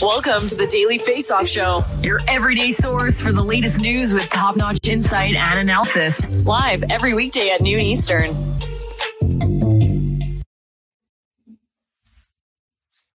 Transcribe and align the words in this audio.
Welcome 0.00 0.48
to 0.48 0.54
the 0.54 0.66
Daily 0.66 0.96
Face 0.96 1.30
Off 1.30 1.46
Show, 1.46 1.80
your 2.02 2.20
everyday 2.26 2.72
source 2.72 3.20
for 3.20 3.32
the 3.32 3.42
latest 3.44 3.82
news 3.82 4.14
with 4.14 4.30
top 4.30 4.56
notch 4.56 4.78
insight 4.84 5.34
and 5.34 5.58
analysis. 5.58 6.26
Live 6.46 6.84
every 6.88 7.12
weekday 7.12 7.50
at 7.50 7.60
noon 7.60 7.80
Eastern. 7.80 8.34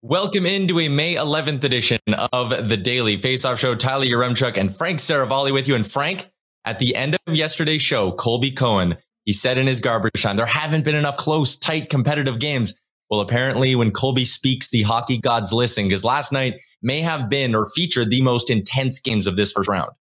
Welcome 0.03 0.45
into 0.45 0.79
a 0.79 0.88
May 0.88 1.16
11th 1.16 1.63
edition 1.63 1.97
of 2.31 2.69
the 2.69 2.78
Daily 2.78 3.18
Faceoff 3.18 3.57
Show. 3.57 3.74
Tyler 3.74 4.06
Yaremchuk 4.06 4.56
and 4.56 4.75
Frank 4.75 5.00
Seravalli 5.00 5.51
with 5.51 5.68
you. 5.68 5.74
And 5.74 5.90
Frank, 5.90 6.29
at 6.66 6.78
the 6.78 6.95
end 6.95 7.18
of 7.25 7.35
yesterday's 7.35 7.81
show, 7.81 8.12
Colby 8.12 8.51
Cohen, 8.51 8.97
he 9.24 9.34
said 9.34 9.57
in 9.57 9.66
his 9.66 9.79
garbage 9.79 10.22
time, 10.22 10.38
there 10.38 10.45
haven't 10.45 10.85
been 10.85 10.94
enough 10.94 11.18
close, 11.18 11.56
tight, 11.56 11.90
competitive 11.90 12.38
games. 12.38 12.79
Well, 13.15 13.21
apparently, 13.21 13.75
when 13.75 13.91
Colby 13.91 14.25
speaks, 14.25 14.71
the 14.71 14.81
hockey 14.81 15.17
gods 15.17 15.53
listen 15.53 15.87
because 15.87 16.03
last 16.03 16.33
night 16.33 16.61
may 16.81 16.99
have 16.99 17.29
been 17.29 17.55
or 17.55 17.69
featured 17.69 18.09
the 18.09 18.21
most 18.21 18.49
intense 18.49 18.99
games 18.99 19.25
of 19.25 19.37
this 19.37 19.53
first 19.53 19.69
round. 19.69 19.91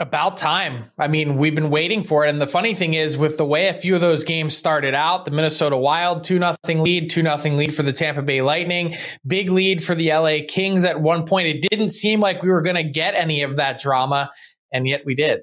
About 0.00 0.36
time. 0.36 0.90
I 0.98 1.08
mean, 1.08 1.38
we've 1.38 1.54
been 1.54 1.70
waiting 1.70 2.04
for 2.04 2.26
it. 2.26 2.28
And 2.28 2.38
the 2.38 2.46
funny 2.46 2.74
thing 2.74 2.92
is, 2.92 3.16
with 3.16 3.38
the 3.38 3.46
way 3.46 3.68
a 3.68 3.72
few 3.72 3.94
of 3.94 4.02
those 4.02 4.22
games 4.22 4.54
started 4.54 4.94
out, 4.94 5.24
the 5.24 5.30
Minnesota 5.30 5.78
Wild, 5.78 6.24
2 6.24 6.36
0 6.36 6.82
lead, 6.82 7.08
2 7.08 7.22
0 7.22 7.56
lead 7.56 7.74
for 7.74 7.82
the 7.82 7.94
Tampa 7.94 8.20
Bay 8.20 8.42
Lightning, 8.42 8.94
big 9.26 9.48
lead 9.48 9.82
for 9.82 9.94
the 9.94 10.12
LA 10.12 10.40
Kings 10.46 10.84
at 10.84 11.00
one 11.00 11.24
point. 11.24 11.46
It 11.46 11.66
didn't 11.70 11.88
seem 11.88 12.20
like 12.20 12.42
we 12.42 12.50
were 12.50 12.60
going 12.60 12.76
to 12.76 12.84
get 12.84 13.14
any 13.14 13.40
of 13.40 13.56
that 13.56 13.80
drama, 13.80 14.30
and 14.70 14.86
yet 14.86 15.06
we 15.06 15.14
did. 15.14 15.42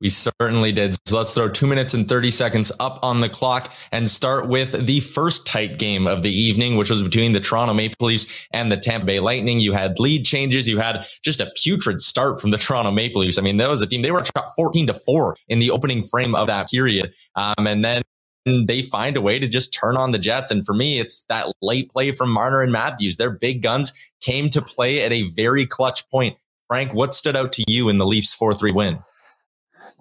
We 0.00 0.10
certainly 0.10 0.70
did. 0.70 0.96
So 1.06 1.16
let's 1.16 1.34
throw 1.34 1.48
two 1.48 1.66
minutes 1.66 1.92
and 1.92 2.08
30 2.08 2.30
seconds 2.30 2.70
up 2.78 3.00
on 3.02 3.20
the 3.20 3.28
clock 3.28 3.72
and 3.90 4.08
start 4.08 4.46
with 4.46 4.86
the 4.86 5.00
first 5.00 5.44
tight 5.44 5.78
game 5.78 6.06
of 6.06 6.22
the 6.22 6.30
evening, 6.30 6.76
which 6.76 6.88
was 6.88 7.02
between 7.02 7.32
the 7.32 7.40
Toronto 7.40 7.74
Maple 7.74 8.06
Leafs 8.06 8.46
and 8.52 8.70
the 8.70 8.76
Tampa 8.76 9.06
Bay 9.06 9.18
Lightning. 9.18 9.58
You 9.58 9.72
had 9.72 9.98
lead 9.98 10.24
changes. 10.24 10.68
You 10.68 10.78
had 10.78 11.04
just 11.24 11.40
a 11.40 11.50
putrid 11.56 12.00
start 12.00 12.40
from 12.40 12.52
the 12.52 12.58
Toronto 12.58 12.92
Maple 12.92 13.22
Leafs. 13.22 13.38
I 13.38 13.42
mean, 13.42 13.56
that 13.56 13.68
was 13.68 13.82
a 13.82 13.88
team, 13.88 14.02
they 14.02 14.12
were 14.12 14.24
shot 14.24 14.48
14 14.54 14.86
to 14.86 14.94
four 14.94 15.34
in 15.48 15.58
the 15.58 15.72
opening 15.72 16.04
frame 16.04 16.36
of 16.36 16.46
that 16.46 16.70
period. 16.70 17.12
Um, 17.34 17.66
and 17.66 17.84
then 17.84 18.02
they 18.46 18.82
find 18.82 19.16
a 19.16 19.20
way 19.20 19.40
to 19.40 19.48
just 19.48 19.74
turn 19.74 19.96
on 19.96 20.12
the 20.12 20.18
Jets. 20.18 20.52
And 20.52 20.64
for 20.64 20.74
me, 20.74 21.00
it's 21.00 21.24
that 21.24 21.52
late 21.60 21.90
play 21.90 22.12
from 22.12 22.30
Marner 22.30 22.62
and 22.62 22.70
Matthews. 22.70 23.16
Their 23.16 23.30
big 23.30 23.62
guns 23.62 23.92
came 24.20 24.48
to 24.50 24.62
play 24.62 25.02
at 25.02 25.12
a 25.12 25.30
very 25.32 25.66
clutch 25.66 26.08
point. 26.08 26.36
Frank, 26.68 26.94
what 26.94 27.14
stood 27.14 27.36
out 27.36 27.52
to 27.54 27.64
you 27.66 27.88
in 27.88 27.98
the 27.98 28.06
Leafs 28.06 28.32
4 28.32 28.54
3 28.54 28.72
win? 28.72 28.98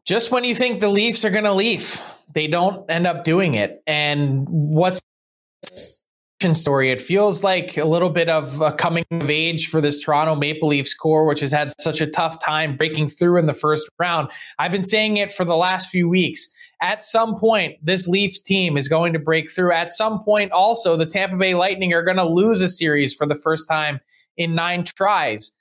Just 0.07 0.31
when 0.31 0.44
you 0.44 0.56
think 0.56 0.79
the 0.79 0.90
Leafs 0.90 1.25
are 1.25 1.29
going 1.29 1.44
to 1.44 1.53
leave, 1.53 2.01
they 2.34 2.47
don't 2.47 2.90
end 2.90 3.06
up 3.06 3.23
doing 3.23 3.53
it. 3.53 3.84
And 3.85 4.47
what's 4.50 5.01
story. 6.53 6.91
It 6.91 7.01
feels 7.01 7.44
like 7.44 7.78
a 7.78 7.85
little 7.85 8.12
bit 8.12 8.29
of 8.29 8.62
a 8.62 8.72
coming 8.72 9.03
of 9.09 9.29
age 9.29 9.67
for 9.69 9.81
this 9.81 10.00
Toronto 10.00 10.35
Maple 10.35 10.69
Leafs 10.69 10.94
core, 10.94 11.25
which 11.25 11.40
has 11.40 11.51
had 11.51 11.73
such 11.79 12.00
a 12.00 12.07
tough 12.07 12.44
time 12.44 12.78
breaking 12.78 13.07
through 13.07 13.40
in 13.40 13.47
the 13.47 13.53
first 13.53 13.90
round. 14.00 14.29
I've 14.59 14.72
been 14.72 14.84
saying 14.84 15.17
it 15.17 15.31
for 15.31 15.44
the 15.44 15.56
last 15.56 15.90
few 15.90 16.07
weeks. 16.07 16.47
At 16.79 17.01
some 17.01 17.35
point, 17.38 17.84
this 17.84 18.07
Leafs 18.07 18.40
team 18.40 18.78
is 18.78 18.88
going 18.88 19.13
to 19.13 19.19
break 19.19 19.50
through. 19.50 19.73
At 19.73 19.91
some 19.91 20.19
point, 20.19 20.51
also, 20.51 20.96
the 20.96 21.07
Tampa 21.07 21.38
Bay 21.38 21.56
Lightning 21.56 21.91
are 21.94 22.03
going 22.03 22.17
to 22.17 22.25
lose 22.25 22.62
a 22.62 22.69
series 22.69 23.16
for 23.16 23.25
the 23.25 23.35
first 23.35 23.67
time 23.67 24.00
in 24.38 24.53
nine 24.53 24.84
tries. 24.84 25.51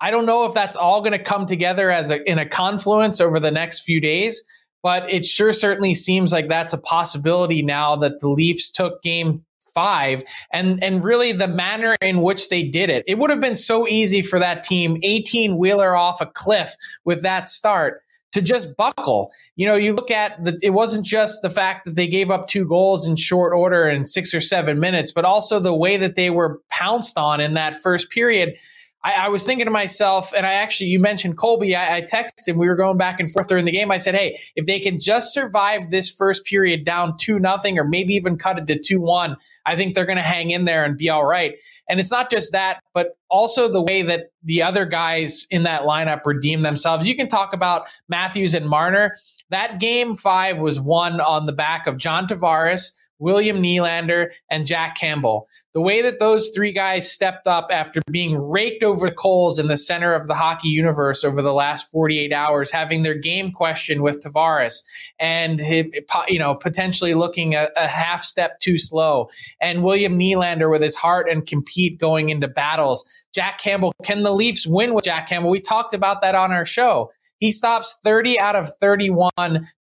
I 0.00 0.10
don't 0.10 0.26
know 0.26 0.44
if 0.44 0.54
that's 0.54 0.76
all 0.76 1.00
going 1.00 1.12
to 1.12 1.18
come 1.18 1.46
together 1.46 1.90
as 1.90 2.10
a, 2.10 2.22
in 2.30 2.38
a 2.38 2.48
confluence 2.48 3.20
over 3.20 3.40
the 3.40 3.50
next 3.50 3.80
few 3.80 4.00
days, 4.00 4.42
but 4.82 5.10
it 5.12 5.24
sure 5.24 5.52
certainly 5.52 5.94
seems 5.94 6.32
like 6.32 6.48
that's 6.48 6.72
a 6.72 6.78
possibility 6.78 7.62
now 7.62 7.96
that 7.96 8.20
the 8.20 8.28
Leafs 8.28 8.70
took 8.70 9.02
game 9.02 9.44
five 9.74 10.24
and 10.54 10.82
and 10.82 11.04
really 11.04 11.32
the 11.32 11.46
manner 11.46 11.96
in 12.00 12.22
which 12.22 12.48
they 12.48 12.62
did 12.62 12.88
it. 12.88 13.04
It 13.06 13.18
would 13.18 13.28
have 13.30 13.42
been 13.42 13.54
so 13.54 13.86
easy 13.86 14.22
for 14.22 14.38
that 14.38 14.62
team 14.62 14.96
18 15.02 15.58
wheeler 15.58 15.94
off 15.94 16.22
a 16.22 16.26
cliff 16.26 16.74
with 17.04 17.22
that 17.22 17.46
start 17.46 18.00
to 18.32 18.40
just 18.40 18.74
buckle. 18.76 19.30
You 19.54 19.66
know, 19.66 19.74
you 19.74 19.92
look 19.92 20.10
at 20.10 20.42
the 20.42 20.58
it 20.62 20.70
wasn't 20.70 21.04
just 21.04 21.42
the 21.42 21.50
fact 21.50 21.84
that 21.84 21.94
they 21.94 22.06
gave 22.06 22.30
up 22.30 22.48
two 22.48 22.66
goals 22.66 23.06
in 23.06 23.16
short 23.16 23.52
order 23.52 23.88
in 23.88 24.06
6 24.06 24.34
or 24.34 24.40
7 24.40 24.80
minutes, 24.80 25.12
but 25.12 25.24
also 25.24 25.58
the 25.60 25.74
way 25.74 25.96
that 25.98 26.14
they 26.16 26.30
were 26.30 26.60
pounced 26.70 27.18
on 27.18 27.40
in 27.40 27.54
that 27.54 27.74
first 27.74 28.10
period 28.10 28.56
I, 29.06 29.26
I, 29.26 29.28
was 29.28 29.46
thinking 29.46 29.66
to 29.66 29.70
myself, 29.70 30.32
and 30.34 30.44
I 30.44 30.54
actually, 30.54 30.88
you 30.88 30.98
mentioned 30.98 31.38
Colby. 31.38 31.76
I, 31.76 31.98
I 31.98 32.02
texted 32.02 32.48
him. 32.48 32.58
We 32.58 32.66
were 32.66 32.74
going 32.74 32.98
back 32.98 33.20
and 33.20 33.30
forth 33.30 33.46
during 33.46 33.64
the 33.64 33.70
game. 33.70 33.92
I 33.92 33.98
said, 33.98 34.16
"Hey, 34.16 34.36
if 34.56 34.66
they 34.66 34.80
can 34.80 34.98
just 34.98 35.32
survive 35.32 35.92
this 35.92 36.10
first 36.10 36.44
period 36.44 36.84
down 36.84 37.16
two 37.16 37.38
nothing, 37.38 37.78
or 37.78 37.84
maybe 37.84 38.14
even 38.14 38.36
cut 38.36 38.58
it 38.58 38.66
to 38.66 38.76
two 38.76 39.00
one, 39.00 39.36
I 39.64 39.76
think 39.76 39.94
they're 39.94 40.06
going 40.06 40.16
to 40.16 40.22
hang 40.22 40.50
in 40.50 40.64
there 40.64 40.84
and 40.84 40.98
be 40.98 41.08
all 41.08 41.24
right." 41.24 41.54
And 41.88 42.00
it's 42.00 42.10
not 42.10 42.32
just 42.32 42.50
that, 42.50 42.80
but 42.94 43.16
also 43.30 43.68
the 43.68 43.82
way 43.82 44.02
that 44.02 44.32
the 44.42 44.64
other 44.64 44.84
guys 44.84 45.46
in 45.52 45.62
that 45.62 45.82
lineup 45.82 46.22
redeem 46.24 46.62
themselves. 46.62 47.06
You 47.06 47.14
can 47.14 47.28
talk 47.28 47.54
about 47.54 47.86
Matthews 48.08 48.54
and 48.54 48.68
Marner. 48.68 49.14
That 49.50 49.78
game 49.78 50.16
five 50.16 50.60
was 50.60 50.80
won 50.80 51.20
on 51.20 51.46
the 51.46 51.52
back 51.52 51.86
of 51.86 51.96
John 51.96 52.26
Tavares 52.26 52.90
William 53.18 53.62
Nylander, 53.62 54.30
and 54.50 54.66
Jack 54.66 54.96
Campbell. 54.96 55.48
The 55.74 55.80
way 55.80 56.00
that 56.02 56.18
those 56.18 56.50
three 56.54 56.72
guys 56.72 57.10
stepped 57.10 57.46
up 57.46 57.68
after 57.70 58.00
being 58.10 58.36
raked 58.36 58.82
over 58.82 59.08
the 59.08 59.14
coals 59.14 59.58
in 59.58 59.66
the 59.66 59.76
center 59.76 60.14
of 60.14 60.26
the 60.26 60.34
hockey 60.34 60.68
universe 60.68 61.24
over 61.24 61.42
the 61.42 61.52
last 61.52 61.90
48 61.90 62.32
hours, 62.32 62.70
having 62.70 63.02
their 63.02 63.14
game 63.14 63.52
questioned 63.52 64.02
with 64.02 64.22
Tavares 64.22 64.82
and 65.18 65.60
you 66.28 66.38
know 66.38 66.54
potentially 66.54 67.14
looking 67.14 67.54
a, 67.54 67.68
a 67.76 67.86
half 67.86 68.22
step 68.22 68.58
too 68.60 68.78
slow, 68.78 69.28
and 69.60 69.82
William 69.82 70.18
Nylander 70.18 70.70
with 70.70 70.82
his 70.82 70.96
heart 70.96 71.28
and 71.28 71.46
compete 71.46 71.98
going 71.98 72.30
into 72.30 72.48
battles. 72.48 73.08
Jack 73.34 73.58
Campbell, 73.58 73.92
can 74.02 74.22
the 74.22 74.32
Leafs 74.32 74.66
win 74.66 74.94
with 74.94 75.04
Jack 75.04 75.28
Campbell? 75.28 75.50
We 75.50 75.60
talked 75.60 75.92
about 75.92 76.22
that 76.22 76.34
on 76.34 76.52
our 76.52 76.64
show. 76.64 77.12
He 77.38 77.52
stops 77.52 77.94
30 78.04 78.40
out 78.40 78.56
of 78.56 78.68
31 78.80 79.30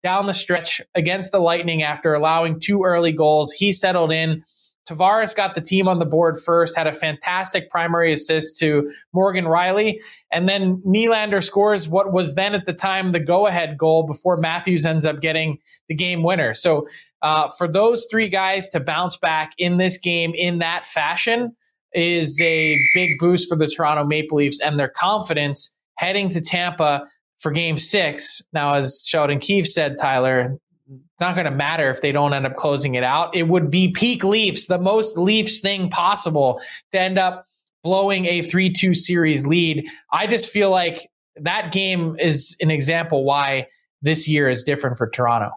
down 0.03 0.25
the 0.25 0.33
stretch 0.33 0.81
against 0.95 1.31
the 1.31 1.39
Lightning 1.39 1.83
after 1.83 2.13
allowing 2.13 2.59
two 2.59 2.83
early 2.83 3.11
goals. 3.11 3.51
He 3.51 3.71
settled 3.71 4.11
in. 4.11 4.43
Tavares 4.89 5.33
got 5.33 5.55
the 5.55 5.61
team 5.61 5.87
on 5.87 5.99
the 5.99 6.05
board 6.05 6.37
first, 6.37 6.77
had 6.77 6.87
a 6.87 6.91
fantastic 6.91 7.69
primary 7.69 8.11
assist 8.11 8.57
to 8.59 8.91
Morgan 9.13 9.45
Rielly. 9.45 9.99
And 10.29 10.49
then 10.49 10.81
Nylander 10.85 11.41
scores 11.41 11.87
what 11.87 12.11
was 12.11 12.35
then 12.35 12.53
at 12.53 12.65
the 12.65 12.73
time 12.73 13.13
the 13.13 13.19
go 13.19 13.47
ahead 13.47 13.77
goal 13.77 14.05
before 14.05 14.35
Matthews 14.35 14.85
ends 14.85 15.05
up 15.05 15.21
getting 15.21 15.57
the 15.87 15.95
game 15.95 16.21
winner. 16.21 16.53
So 16.53 16.85
uh, 17.21 17.47
for 17.49 17.67
those 17.67 18.05
three 18.11 18.27
guys 18.27 18.67
to 18.69 18.81
bounce 18.81 19.15
back 19.15 19.53
in 19.57 19.77
this 19.77 19.97
game 19.97 20.33
in 20.35 20.59
that 20.59 20.85
fashion 20.85 21.55
is 21.93 22.41
a 22.41 22.77
big 22.93 23.11
boost 23.19 23.47
for 23.47 23.55
the 23.55 23.67
Toronto 23.67 24.03
Maple 24.03 24.39
Leafs 24.39 24.59
and 24.59 24.77
their 24.77 24.89
confidence 24.89 25.73
heading 25.97 26.27
to 26.29 26.41
Tampa 26.41 27.07
for 27.43 27.51
game 27.51 27.77
six. 27.77 28.41
Now, 28.53 28.73
as 28.73 29.05
Sheldon 29.05 29.37
Keefe 29.37 29.67
said, 29.67 29.97
Tyler, 29.99 30.57
it's 30.89 31.19
not 31.19 31.35
going 31.35 31.45
to 31.45 31.51
matter 31.51 31.89
if 31.89 32.01
they 32.01 32.13
don't 32.13 32.33
end 32.33 32.47
up 32.47 32.55
closing 32.55 32.95
it 32.95 33.03
out. 33.03 33.35
It 33.35 33.49
would 33.49 33.69
be 33.69 33.89
peak 33.89 34.23
Leafs, 34.23 34.67
the 34.67 34.79
most 34.79 35.17
Leafs 35.17 35.59
thing 35.59 35.89
possible 35.89 36.61
to 36.93 36.99
end 36.99 37.19
up 37.19 37.45
blowing 37.83 38.25
a 38.25 38.41
3 38.41 38.71
2 38.71 38.93
series 38.93 39.45
lead. 39.45 39.85
I 40.11 40.25
just 40.25 40.49
feel 40.49 40.71
like 40.71 41.09
that 41.35 41.73
game 41.73 42.15
is 42.17 42.55
an 42.61 42.71
example 42.71 43.25
why 43.25 43.67
this 44.01 44.27
year 44.27 44.49
is 44.49 44.63
different 44.63 44.97
for 44.97 45.09
Toronto. 45.09 45.51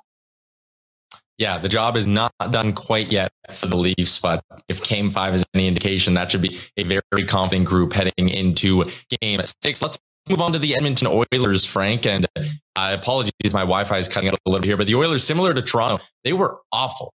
Yeah, 1.39 1.59
the 1.59 1.69
job 1.69 1.97
is 1.97 2.07
not 2.07 2.33
done 2.51 2.73
quite 2.73 3.13
yet 3.13 3.31
for 3.51 3.67
the 3.67 3.77
Leafs, 3.77 4.19
but 4.19 4.43
if 4.69 4.83
game 4.83 5.11
five 5.11 5.35
is 5.35 5.45
any 5.55 5.69
indication, 5.69 6.15
that 6.15 6.31
should 6.31 6.41
be 6.41 6.59
a 6.79 6.83
very 6.83 7.25
confident 7.27 7.67
group 7.67 7.93
heading 7.93 8.31
into 8.31 8.87
game 9.21 9.41
six. 9.63 9.83
Let's 9.83 9.99
move 10.29 10.41
on 10.41 10.53
to 10.53 10.59
the 10.59 10.77
Edmonton 10.77 11.09
Oilers, 11.33 11.65
Frank. 11.65 12.07
And 12.07 12.27
uh, 12.37 12.43
apologies, 12.75 13.33
my 13.53 13.61
Wi-Fi 13.61 13.99
is 13.99 14.09
cutting 14.09 14.29
out 14.29 14.35
a 14.35 14.51
little 14.51 14.61
bit 14.61 14.67
here, 14.67 14.77
but 14.77 14.87
the 14.87 14.95
Oilers, 14.95 15.25
similar 15.25 15.55
to 15.55 15.63
Toronto, 15.63 16.03
they 16.25 16.33
were 16.33 16.59
awful 16.73 17.13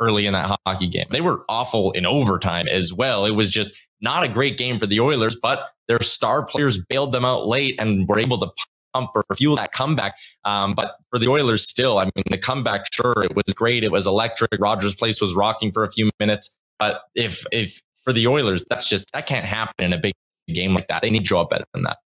early 0.00 0.26
in 0.26 0.32
that 0.32 0.58
hockey 0.66 0.88
game. 0.88 1.06
They 1.10 1.20
were 1.20 1.44
awful 1.48 1.92
in 1.92 2.06
overtime 2.06 2.66
as 2.68 2.92
well. 2.92 3.24
It 3.24 3.32
was 3.32 3.50
just 3.50 3.72
not 4.00 4.24
a 4.24 4.28
great 4.28 4.58
game 4.58 4.78
for 4.78 4.86
the 4.86 5.00
Oilers, 5.00 5.36
but 5.40 5.70
their 5.88 6.02
star 6.02 6.44
players 6.44 6.82
bailed 6.88 7.12
them 7.12 7.24
out 7.24 7.46
late 7.46 7.80
and 7.80 8.08
were 8.08 8.18
able 8.18 8.38
to 8.38 8.50
pump 8.92 9.10
or 9.14 9.24
fuel 9.36 9.56
that 9.56 9.72
comeback. 9.72 10.14
Um, 10.44 10.74
but 10.74 10.96
for 11.10 11.18
the 11.18 11.28
Oilers, 11.28 11.68
still, 11.68 11.98
I 11.98 12.04
mean, 12.04 12.24
the 12.30 12.38
comeback, 12.38 12.92
sure, 12.92 13.14
it 13.22 13.34
was 13.34 13.54
great. 13.54 13.84
It 13.84 13.92
was 13.92 14.06
electric. 14.06 14.50
Rogers 14.58 14.94
Place 14.94 15.20
was 15.20 15.34
rocking 15.34 15.72
for 15.72 15.84
a 15.84 15.90
few 15.90 16.10
minutes. 16.18 16.50
But 16.78 17.02
if 17.14 17.44
if 17.52 17.80
for 18.04 18.12
the 18.12 18.26
Oilers, 18.26 18.64
that's 18.68 18.88
just 18.88 19.12
that 19.12 19.26
can't 19.26 19.44
happen 19.44 19.84
in 19.84 19.92
a 19.92 19.98
big 19.98 20.14
game 20.48 20.74
like 20.74 20.88
that. 20.88 21.02
They 21.02 21.10
need 21.10 21.24
to 21.26 21.38
up 21.38 21.50
better 21.50 21.64
than 21.72 21.84
that. 21.84 21.98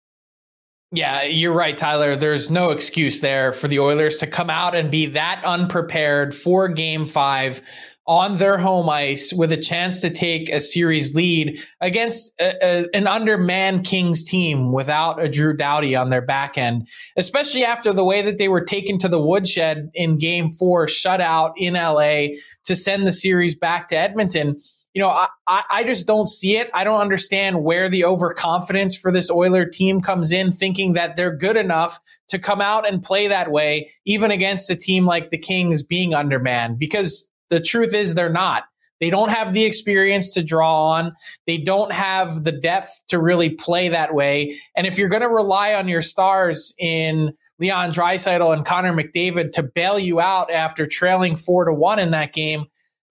Yeah, 0.97 1.25
you're 1.25 1.53
right, 1.53 1.77
Tyler. 1.77 2.17
There's 2.17 2.51
no 2.51 2.71
excuse 2.71 3.21
there 3.21 3.53
for 3.53 3.69
the 3.69 3.81
Oilers 3.81 4.17
to 4.17 4.27
come 4.27 4.49
out 4.49 4.75
and 4.75 4.91
be 4.91 5.05
that 5.05 5.43
unprepared 5.45 6.35
for 6.35 6.69
game 6.69 7.05
five 7.05 7.61
on 8.07 8.39
their 8.39 8.57
home 8.57 8.89
ice 8.89 9.31
with 9.31 9.53
a 9.53 9.59
chance 9.59 10.01
to 10.01 10.09
take 10.09 10.49
a 10.49 10.59
series 10.59 11.15
lead 11.15 11.61
against 11.83 12.33
a, 12.41 12.55
a, 12.65 12.87
an 12.95 13.07
undermanned 13.07 13.85
Kings 13.85 14.25
team 14.25 14.73
without 14.73 15.23
a 15.23 15.29
Drew 15.29 15.55
Doughty 15.55 15.95
on 15.95 16.09
their 16.09 16.23
back 16.23 16.57
end, 16.57 16.89
especially 17.19 17.63
after 17.63 17.93
the 17.93 18.05
way 18.05 18.23
that 18.23 18.39
they 18.39 18.49
were 18.49 18.65
taken 18.65 18.97
to 19.01 19.09
the 19.09 19.21
woodshed 19.21 19.91
in 19.93 20.17
game 20.17 20.49
four, 20.49 20.87
shutout 20.87 21.53
in 21.59 21.75
LA 21.75 22.39
to 22.65 22.75
send 22.75 23.07
the 23.07 23.13
series 23.13 23.55
back 23.55 23.89
to 23.89 23.99
Edmonton 23.99 24.59
you 24.97 25.03
know, 25.03 25.11
I, 25.47 25.63
I 25.69 25.85
just 25.85 26.07
don't 26.07 26.27
see 26.27 26.57
it. 26.57 26.71
I 26.73 26.83
don't 26.83 27.03
understand 27.03 27.63
where 27.63 27.91
the 27.91 28.07
overconfidence 28.07 28.97
for 28.97 29.13
this 29.13 29.31
Oiler 29.31 29.67
team 29.67 30.01
comes 30.01 30.33
in, 30.33 30.51
thinking 30.51 30.95
that 30.95 31.17
they're 31.17 31.37
good 31.37 31.59
enough 31.59 31.99
to 32.29 32.39
come 32.39 32.63
out 32.63 32.89
and 32.89 33.03
play 33.03 33.29
that 33.29 33.51
way, 33.51 33.91
even 34.07 34.31
against 34.31 34.71
a 34.71 34.75
team 34.75 35.05
like 35.05 35.29
the 35.29 35.37
Kings 35.37 35.83
being 35.83 36.15
undermanned, 36.15 36.79
because 36.79 37.31
the 37.51 37.61
truth 37.61 37.93
is 37.93 38.15
they're 38.15 38.33
not. 38.33 38.65
They 38.99 39.11
don't 39.11 39.29
have 39.29 39.53
the 39.53 39.67
experience 39.67 40.33
to 40.33 40.43
draw 40.43 40.93
on. 40.93 41.13
They 41.47 41.59
don't 41.59 41.93
have 41.93 42.45
the 42.45 42.53
depth 42.53 43.03
to 43.09 43.19
really 43.19 43.51
play 43.51 43.91
that 43.91 44.15
way. 44.15 44.59
And 44.79 44.87
if 44.87 44.97
you're 44.97 45.11
going 45.11 45.21
to 45.21 45.29
rely 45.29 45.75
on 45.75 45.89
your 45.89 46.01
stars 46.01 46.75
in 46.79 47.35
Leon 47.59 47.91
Draisaitl 47.91 48.51
and 48.51 48.65
Connor 48.65 48.95
McDavid 48.95 49.53
to 49.53 49.63
bail 49.63 49.99
you 49.99 50.21
out 50.21 50.51
after 50.51 50.87
trailing 50.87 51.37
four 51.37 51.67
to 51.67 51.75
one 51.75 51.99
in 51.99 52.13
that 52.13 52.33
game, 52.33 52.65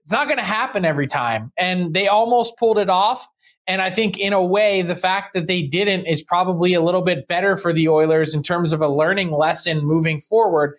it's 0.06 0.12
not 0.12 0.28
going 0.28 0.38
to 0.38 0.44
happen 0.44 0.86
every 0.86 1.07
time. 1.07 1.52
And 1.57 1.92
they 1.92 2.07
almost 2.07 2.57
pulled 2.57 2.78
it 2.78 2.92
off. 2.92 3.28
And 3.66 3.81
I 3.81 3.90
think 3.90 4.19
in 4.19 4.34
a 4.34 4.46
way, 4.46 4.84
the 4.84 4.96
fact 4.96 5.34
that 5.34 5.48
they 5.48 5.63
didn't 5.63 6.06
is 6.06 6.22
probably 6.22 6.75
a 6.75 6.81
little 6.81 7.02
bit 7.02 7.28
better 7.28 7.57
for 7.57 7.74
the 7.74 7.90
Oilers 7.90 8.36
in 8.36 8.44
terms 8.44 8.72
of 8.72 8.81
a 8.81 8.88
learning 8.88 9.31
lesson 9.31 9.84
moving 9.84 10.22
forward. 10.22 10.78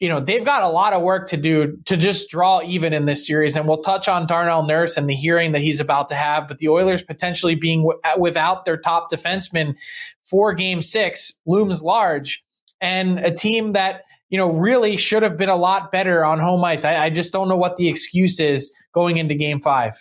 You 0.00 0.10
know, 0.10 0.20
they've 0.20 0.44
got 0.44 0.62
a 0.62 0.68
lot 0.68 0.92
of 0.92 1.00
work 1.00 1.28
to 1.28 1.38
do 1.38 1.78
to 1.86 1.96
just 1.96 2.28
draw 2.28 2.60
even 2.60 2.92
in 2.92 3.06
this 3.06 3.26
series. 3.26 3.56
And 3.56 3.66
we'll 3.66 3.80
touch 3.80 4.06
on 4.06 4.26
Darnell 4.26 4.66
Nurse 4.66 4.98
and 4.98 5.08
the 5.08 5.14
hearing 5.14 5.52
that 5.52 5.62
he's 5.62 5.80
about 5.80 6.10
to 6.10 6.14
have. 6.14 6.46
But 6.46 6.58
the 6.58 6.68
Oilers 6.68 7.02
potentially 7.02 7.54
being 7.54 7.84
w- 7.86 7.98
without 8.18 8.66
their 8.66 8.76
top 8.76 9.10
defenseman 9.10 9.76
for 10.22 10.52
game 10.52 10.82
six 10.82 11.40
looms 11.46 11.82
large. 11.82 12.44
And 12.82 13.18
a 13.20 13.32
team 13.32 13.72
that 13.72 14.02
you 14.28 14.38
know, 14.38 14.50
really 14.52 14.96
should 14.96 15.22
have 15.22 15.36
been 15.36 15.48
a 15.48 15.56
lot 15.56 15.92
better 15.92 16.24
on 16.24 16.38
home 16.38 16.64
ice. 16.64 16.84
I, 16.84 17.04
I 17.04 17.10
just 17.10 17.32
don't 17.32 17.48
know 17.48 17.56
what 17.56 17.76
the 17.76 17.88
excuse 17.88 18.40
is 18.40 18.74
going 18.94 19.18
into 19.18 19.34
game 19.34 19.60
five. 19.60 19.94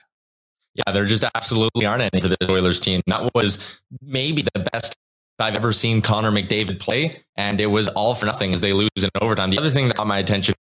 Yeah, 0.75 0.91
there 0.91 1.05
just 1.05 1.23
absolutely 1.35 1.85
aren't 1.85 2.01
any 2.01 2.21
for 2.21 2.27
the 2.27 2.37
Oilers 2.49 2.79
team. 2.79 3.01
That 3.07 3.33
was 3.33 3.79
maybe 4.01 4.41
the 4.41 4.67
best 4.73 4.95
I've 5.39 5.55
ever 5.55 5.71
seen 5.71 6.01
Connor 6.01 6.31
McDavid 6.31 6.79
play, 6.79 7.23
and 7.37 7.61
it 7.61 7.67
was 7.67 7.87
all 7.89 8.15
for 8.15 8.25
nothing 8.25 8.53
as 8.53 8.61
they 8.61 8.73
lose 8.73 8.89
in 8.97 9.09
overtime. 9.21 9.51
The 9.51 9.57
other 9.57 9.69
thing 9.69 9.87
that 9.87 9.97
caught 9.97 10.07
my 10.07 10.19
attention 10.19 10.55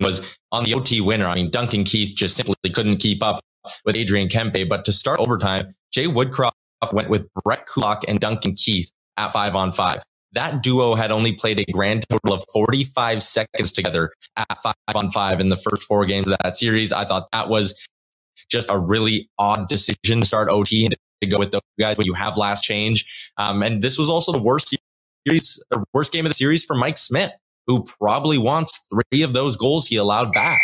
was 0.00 0.36
on 0.52 0.64
the 0.64 0.74
OT 0.74 1.00
winner. 1.00 1.26
I 1.26 1.34
mean, 1.34 1.50
Duncan 1.50 1.84
Keith 1.84 2.14
just 2.14 2.36
simply 2.36 2.54
couldn't 2.72 2.98
keep 2.98 3.22
up 3.22 3.40
with 3.84 3.96
Adrian 3.96 4.28
Kempe, 4.28 4.68
but 4.68 4.84
to 4.84 4.92
start 4.92 5.18
overtime, 5.18 5.68
Jay 5.92 6.06
Woodcroft 6.06 6.52
went 6.92 7.08
with 7.08 7.26
Brett 7.44 7.66
Kulak 7.66 8.04
and 8.06 8.20
Duncan 8.20 8.54
Keith 8.54 8.90
at 9.16 9.32
five 9.32 9.56
on 9.56 9.72
five. 9.72 10.02
That 10.36 10.62
duo 10.62 10.94
had 10.96 11.10
only 11.10 11.32
played 11.32 11.58
a 11.58 11.64
grand 11.72 12.04
total 12.10 12.34
of 12.34 12.44
45 12.52 13.22
seconds 13.22 13.72
together 13.72 14.10
at 14.36 14.58
five 14.58 14.74
on 14.94 15.10
five 15.10 15.40
in 15.40 15.48
the 15.48 15.56
first 15.56 15.84
four 15.84 16.04
games 16.04 16.28
of 16.28 16.36
that 16.42 16.56
series. 16.58 16.92
I 16.92 17.06
thought 17.06 17.28
that 17.32 17.48
was 17.48 17.74
just 18.50 18.70
a 18.70 18.78
really 18.78 19.30
odd 19.38 19.66
decision 19.66 20.20
to 20.20 20.26
start 20.26 20.50
OT 20.50 20.84
and 20.84 20.94
to 21.22 21.26
go 21.26 21.38
with 21.38 21.52
those 21.52 21.62
guys 21.80 21.96
when 21.96 22.06
you 22.06 22.12
have 22.12 22.36
last 22.36 22.64
change. 22.64 23.32
Um, 23.38 23.62
and 23.62 23.80
this 23.80 23.96
was 23.96 24.10
also 24.10 24.30
the 24.30 24.38
worst 24.38 24.76
series, 25.26 25.58
worst 25.94 26.12
game 26.12 26.26
of 26.26 26.30
the 26.30 26.34
series 26.34 26.62
for 26.64 26.76
Mike 26.76 26.98
Smith, 26.98 27.32
who 27.66 27.84
probably 27.98 28.36
wants 28.36 28.86
three 28.92 29.22
of 29.22 29.32
those 29.32 29.56
goals 29.56 29.86
he 29.86 29.96
allowed 29.96 30.34
back. 30.34 30.60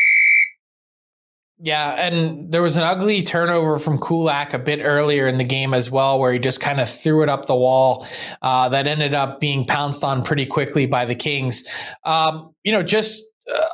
Yeah, 1.65 1.93
and 1.93 2.51
there 2.51 2.61
was 2.61 2.77
an 2.77 2.83
ugly 2.83 3.23
turnover 3.23 3.79
from 3.79 4.01
Kulak 4.01 4.53
a 4.53 4.59
bit 4.59 4.81
earlier 4.83 5.29
in 5.29 5.37
the 5.39 5.45
game 5.45 5.75
as 5.75 5.93
well, 5.93 6.19
where 6.19 6.33
he 6.33 6.41
just 6.41 6.61
kind 6.61 6.81
of 6.81 6.91
threw 6.91 7.23
it 7.23 7.29
up 7.29 7.47
the 7.47 7.55
wall. 7.55 8.05
Uh, 8.43 8.69
that 8.71 8.89
ended 8.89 9.15
up 9.15 9.39
being 9.39 9.65
pounced 9.65 10.03
on 10.03 10.25
pretty 10.25 10.45
quickly 10.45 10.87
by 10.87 11.05
the 11.05 11.15
Kings. 11.15 11.63
Um, 12.05 12.53
you 12.65 12.73
know, 12.73 12.83
just 12.83 13.23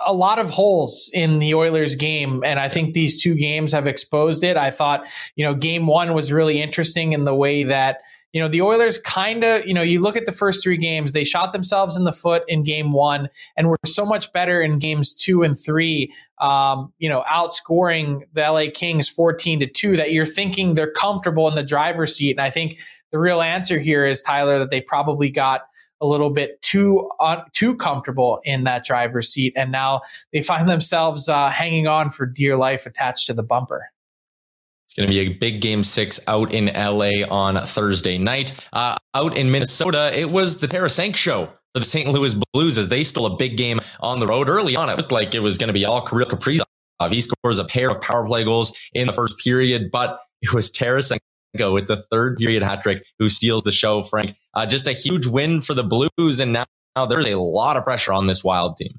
a 0.07 0.13
lot 0.13 0.39
of 0.39 0.51
holes 0.51 1.11
in 1.15 1.39
the 1.39 1.55
Oilers 1.55 1.97
game. 1.97 2.43
And 2.45 2.59
I 2.59 2.69
think 2.69 2.95
these 2.95 3.23
two 3.23 3.35
games 3.35 3.73
have 3.73 3.87
exposed 3.87 4.45
it. 4.45 4.57
I 4.57 4.71
thought, 4.71 5.07
you 5.37 5.45
know, 5.45 5.55
game 5.55 5.87
one 5.87 6.15
was 6.15 6.33
really 6.33 6.61
interesting 6.61 7.13
in 7.13 7.25
the 7.25 7.35
way 7.35 7.65
that 7.65 8.01
you 8.33 8.41
know, 8.43 8.49
the 8.49 8.61
Oilers 8.61 8.99
kind 8.99 9.43
of, 9.43 9.67
you 9.67 9.73
know, 9.73 9.83
you 9.83 10.01
look 10.01 10.17
at 10.17 10.27
the 10.27 10.33
first 10.33 10.63
three 10.63 10.77
games, 10.77 11.13
they 11.13 11.25
shot 11.25 11.53
themselves 11.53 11.97
in 11.97 12.05
the 12.05 12.13
foot 12.13 12.43
in 12.47 12.63
game 12.63 12.93
one 12.93 13.29
and 13.57 13.69
were 13.69 13.79
so 13.87 14.05
much 14.05 14.33
better 14.33 14.61
in 14.61 14.79
games 14.79 15.15
two 15.15 15.43
and 15.43 15.59
three, 15.59 16.13
um, 16.41 16.93
you 16.99 17.09
know, 17.09 17.25
outscoring 17.31 18.23
the 18.35 18.43
LA 18.43 18.65
Kings 18.73 19.09
14 19.09 19.61
to 19.61 19.67
2 19.67 19.97
that 19.97 20.13
you're 20.13 20.27
thinking 20.27 20.75
they're 20.75 20.93
comfortable 20.93 21.49
in 21.49 21.55
the 21.55 21.63
driver's 21.63 22.15
seat. 22.15 22.33
And 22.33 22.41
I 22.41 22.51
think 22.51 22.79
the 23.13 23.19
real 23.19 23.41
answer 23.41 23.79
here 23.79 24.05
is, 24.05 24.21
Tyler, 24.21 24.59
that 24.59 24.71
they 24.71 24.83
probably 24.83 25.31
got 25.31 25.63
a 26.01 26.07
little 26.07 26.31
bit 26.31 26.61
too 26.63 27.11
uh, 27.21 27.43
too 27.53 27.75
comfortable 27.77 28.41
in 28.45 28.65
that 28.65 28.85
driver's 28.85 29.29
seat, 29.29 29.53
and 29.57 29.73
now 29.73 30.01
they 30.33 30.41
find 30.41 30.69
themselves 30.69 31.29
uh, 31.29 31.49
hanging 31.49 31.87
on 31.87 32.11
for 32.11 32.27
dear 32.27 32.57
life 32.57 32.87
attached 32.87 33.27
to 33.27 33.35
the 33.35 33.43
bumper. 33.43 33.91
It's 34.89 34.95
going 34.95 35.07
to 35.07 35.13
be 35.13 35.21
a 35.21 35.29
big 35.29 35.61
game 35.61 35.85
six 35.85 36.19
out 36.27 36.51
in 36.51 36.71
LA 36.75 37.11
on 37.31 37.63
Thursday 37.67 38.17
night. 38.17 38.55
Uh, 38.73 38.97
out 39.15 39.37
in 39.37 39.51
Minnesota, 39.51 40.11
it 40.19 40.31
was 40.31 40.57
the 40.57 40.67
Tarasenko 40.67 41.15
show 41.15 41.47
for 41.75 41.81
the 41.81 41.85
St. 41.85 42.09
Louis 42.09 42.35
Blues 42.55 42.79
as 42.79 42.89
they 42.89 43.05
stole 43.05 43.27
a 43.27 43.37
big 43.37 43.59
game 43.59 43.83
on 44.01 44.19
the 44.19 44.27
road 44.27 44.49
early 44.49 44.77
on. 44.77 44.89
It 44.89 44.97
looked 44.97 45.13
like 45.13 45.35
it 45.35 45.41
was 45.41 45.59
going 45.59 45.69
to 45.69 45.75
be 45.75 45.85
all 45.85 46.01
Kirill 46.01 46.27
Kaprizov 46.27 46.65
He 47.11 47.21
scores 47.21 47.59
a 47.59 47.67
pair 47.67 47.91
of 47.91 48.01
power 48.01 48.25
play 48.25 48.45
goals 48.45 48.73
in 48.95 49.07
the 49.07 49.13
first 49.13 49.37
period, 49.37 49.91
but 49.93 50.21
it 50.41 50.55
was 50.55 50.71
Tarasenko 50.71 51.21
with 51.71 51.87
the 51.87 52.03
third 52.11 52.39
period 52.39 52.63
hat 52.63 52.81
trick 52.81 53.05
who 53.19 53.29
steals 53.29 53.65
the 53.65 53.73
show, 53.73 54.03
Frank. 54.03 54.37
Uh, 54.55 54.65
just 54.65 54.87
a 54.87 54.93
huge 54.93 55.27
win 55.27 55.61
for 55.61 55.75
the 55.75 55.85
Blues. 55.85 56.41
And 56.41 56.55
now, 56.55 56.65
now 56.97 57.05
there's 57.05 57.29
a 57.29 57.39
lot 57.39 57.77
of 57.77 57.85
pressure 57.85 58.15
on 58.15 58.27
this 58.27 58.43
wild 58.43 58.79
team. 58.79 58.99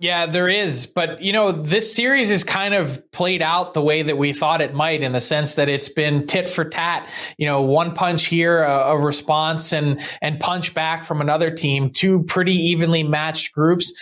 Yeah, 0.00 0.26
there 0.26 0.48
is. 0.48 0.86
But, 0.86 1.20
you 1.20 1.32
know, 1.32 1.50
this 1.50 1.92
series 1.92 2.30
is 2.30 2.44
kind 2.44 2.72
of 2.72 3.02
played 3.10 3.42
out 3.42 3.74
the 3.74 3.82
way 3.82 4.02
that 4.02 4.16
we 4.16 4.32
thought 4.32 4.60
it 4.60 4.72
might 4.72 5.02
in 5.02 5.10
the 5.10 5.20
sense 5.20 5.56
that 5.56 5.68
it's 5.68 5.88
been 5.88 6.24
tit 6.24 6.48
for 6.48 6.64
tat, 6.64 7.10
you 7.36 7.46
know, 7.46 7.62
one 7.62 7.92
punch 7.92 8.26
here, 8.26 8.62
a, 8.62 8.90
a 8.90 8.98
response 8.98 9.72
and, 9.72 10.00
and 10.22 10.38
punch 10.38 10.72
back 10.72 11.04
from 11.04 11.20
another 11.20 11.50
team, 11.50 11.90
two 11.90 12.22
pretty 12.24 12.54
evenly 12.54 13.02
matched 13.02 13.52
groups 13.52 13.92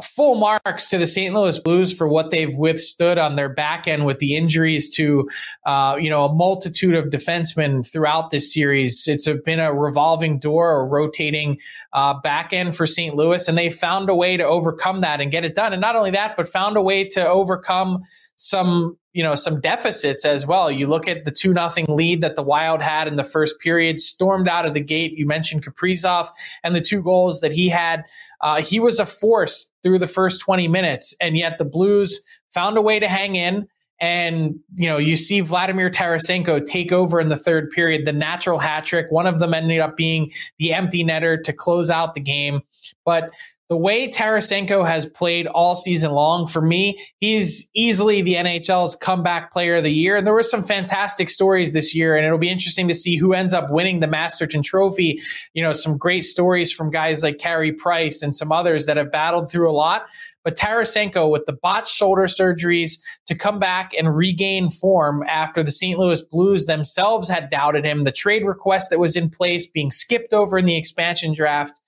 full 0.00 0.36
marks 0.36 0.88
to 0.88 0.98
the 0.98 1.06
St. 1.06 1.34
Louis 1.34 1.58
Blues 1.58 1.92
for 1.92 2.08
what 2.08 2.30
they've 2.30 2.54
withstood 2.54 3.18
on 3.18 3.36
their 3.36 3.48
back 3.48 3.86
end 3.86 4.06
with 4.06 4.18
the 4.20 4.34
injuries 4.36 4.88
to, 4.96 5.28
uh, 5.66 5.96
you 6.00 6.08
know, 6.08 6.24
a 6.24 6.34
multitude 6.34 6.94
of 6.94 7.06
defensemen 7.06 7.86
throughout 7.86 8.30
this 8.30 8.52
series. 8.52 9.06
It's 9.06 9.28
been 9.44 9.60
a 9.60 9.72
revolving 9.72 10.38
door, 10.38 10.80
a 10.80 10.88
rotating 10.88 11.58
uh, 11.92 12.14
back 12.20 12.52
end 12.52 12.74
for 12.74 12.86
St. 12.86 13.14
Louis, 13.14 13.46
and 13.46 13.58
they 13.58 13.68
found 13.68 14.08
a 14.08 14.14
way 14.14 14.36
to 14.36 14.44
overcome 14.44 15.02
that 15.02 15.20
and 15.20 15.30
get 15.30 15.44
it 15.44 15.54
done. 15.54 15.72
And 15.72 15.80
not 15.80 15.96
only 15.96 16.10
that, 16.12 16.36
but 16.36 16.48
found 16.48 16.76
a 16.76 16.82
way 16.82 17.04
to 17.08 17.28
overcome 17.28 18.04
some 18.36 18.96
you 19.12 19.22
know 19.22 19.34
some 19.34 19.60
deficits 19.60 20.24
as 20.24 20.46
well. 20.46 20.70
You 20.70 20.86
look 20.86 21.06
at 21.06 21.24
the 21.24 21.30
two 21.30 21.52
nothing 21.52 21.86
lead 21.88 22.22
that 22.22 22.36
the 22.36 22.42
Wild 22.42 22.82
had 22.82 23.06
in 23.08 23.16
the 23.16 23.24
first 23.24 23.60
period, 23.60 24.00
stormed 24.00 24.48
out 24.48 24.66
of 24.66 24.74
the 24.74 24.80
gate. 24.80 25.12
You 25.12 25.26
mentioned 25.26 25.64
Kaprizov 25.64 26.28
and 26.64 26.74
the 26.74 26.80
two 26.80 27.02
goals 27.02 27.40
that 27.40 27.52
he 27.52 27.68
had. 27.68 28.04
Uh, 28.40 28.62
he 28.62 28.80
was 28.80 28.98
a 28.98 29.06
force 29.06 29.70
through 29.82 29.98
the 29.98 30.06
first 30.06 30.40
twenty 30.40 30.68
minutes, 30.68 31.14
and 31.20 31.36
yet 31.36 31.58
the 31.58 31.64
Blues 31.64 32.20
found 32.50 32.76
a 32.76 32.82
way 32.82 32.98
to 32.98 33.08
hang 33.08 33.36
in. 33.36 33.68
And 34.02 34.58
you 34.74 34.88
know, 34.88 34.98
you 34.98 35.14
see 35.14 35.40
Vladimir 35.40 35.88
Tarasenko 35.88 36.66
take 36.66 36.90
over 36.90 37.20
in 37.20 37.28
the 37.28 37.36
third 37.36 37.70
period, 37.70 38.04
the 38.04 38.12
natural 38.12 38.58
hat 38.58 38.84
trick. 38.84 39.12
One 39.12 39.28
of 39.28 39.38
them 39.38 39.54
ended 39.54 39.78
up 39.78 39.96
being 39.96 40.32
the 40.58 40.74
empty 40.74 41.04
netter 41.04 41.40
to 41.44 41.52
close 41.52 41.88
out 41.88 42.14
the 42.14 42.20
game. 42.20 42.62
But 43.04 43.30
the 43.68 43.76
way 43.76 44.10
Tarasenko 44.10 44.86
has 44.86 45.06
played 45.06 45.46
all 45.46 45.76
season 45.76 46.10
long, 46.10 46.46
for 46.46 46.60
me, 46.60 46.98
he's 47.20 47.70
easily 47.74 48.20
the 48.20 48.34
NHL's 48.34 48.96
comeback 48.96 49.50
player 49.52 49.76
of 49.76 49.84
the 49.84 49.92
year. 49.92 50.16
And 50.16 50.26
there 50.26 50.34
were 50.34 50.42
some 50.42 50.62
fantastic 50.62 51.30
stories 51.30 51.72
this 51.72 51.94
year, 51.94 52.16
and 52.16 52.26
it'll 52.26 52.36
be 52.36 52.50
interesting 52.50 52.88
to 52.88 52.94
see 52.94 53.16
who 53.16 53.32
ends 53.32 53.54
up 53.54 53.70
winning 53.70 54.00
the 54.00 54.08
Masterton 54.08 54.62
Trophy. 54.62 55.22
You 55.54 55.62
know, 55.62 55.72
some 55.72 55.96
great 55.96 56.24
stories 56.24 56.70
from 56.70 56.90
guys 56.90 57.22
like 57.22 57.38
Carey 57.38 57.72
Price 57.72 58.20
and 58.20 58.34
some 58.34 58.52
others 58.52 58.84
that 58.86 58.96
have 58.96 59.10
battled 59.12 59.50
through 59.50 59.70
a 59.70 59.72
lot. 59.72 60.06
But 60.44 60.56
Tarasenko, 60.56 61.30
with 61.30 61.46
the 61.46 61.52
botched 61.52 61.94
shoulder 61.94 62.22
surgeries, 62.22 62.98
to 63.26 63.36
come 63.36 63.58
back 63.58 63.92
and 63.96 64.16
regain 64.16 64.70
form 64.70 65.22
after 65.28 65.62
the 65.62 65.70
St. 65.70 65.98
Louis 65.98 66.22
Blues 66.22 66.66
themselves 66.66 67.28
had 67.28 67.50
doubted 67.50 67.84
him, 67.84 68.04
the 68.04 68.12
trade 68.12 68.44
request 68.44 68.90
that 68.90 68.98
was 68.98 69.16
in 69.16 69.30
place 69.30 69.66
being 69.66 69.90
skipped 69.90 70.32
over 70.32 70.58
in 70.58 70.64
the 70.64 70.76
expansion 70.76 71.32
draft 71.32 71.78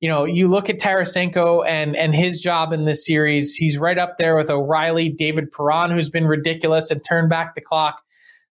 you 0.00 0.08
know, 0.10 0.24
you 0.24 0.48
look 0.48 0.68
at 0.68 0.78
Tarasenko 0.78 1.66
and 1.66 1.96
and 1.96 2.14
his 2.14 2.40
job 2.40 2.72
in 2.72 2.84
this 2.84 3.06
series, 3.06 3.54
he's 3.54 3.78
right 3.78 3.98
up 3.98 4.14
there 4.18 4.36
with 4.36 4.50
O'Reilly, 4.50 5.08
David 5.08 5.50
Perron, 5.50 5.90
who's 5.90 6.10
been 6.10 6.26
ridiculous 6.26 6.90
and 6.90 7.02
turned 7.02 7.30
back 7.30 7.54
the 7.54 7.60
clock. 7.60 8.02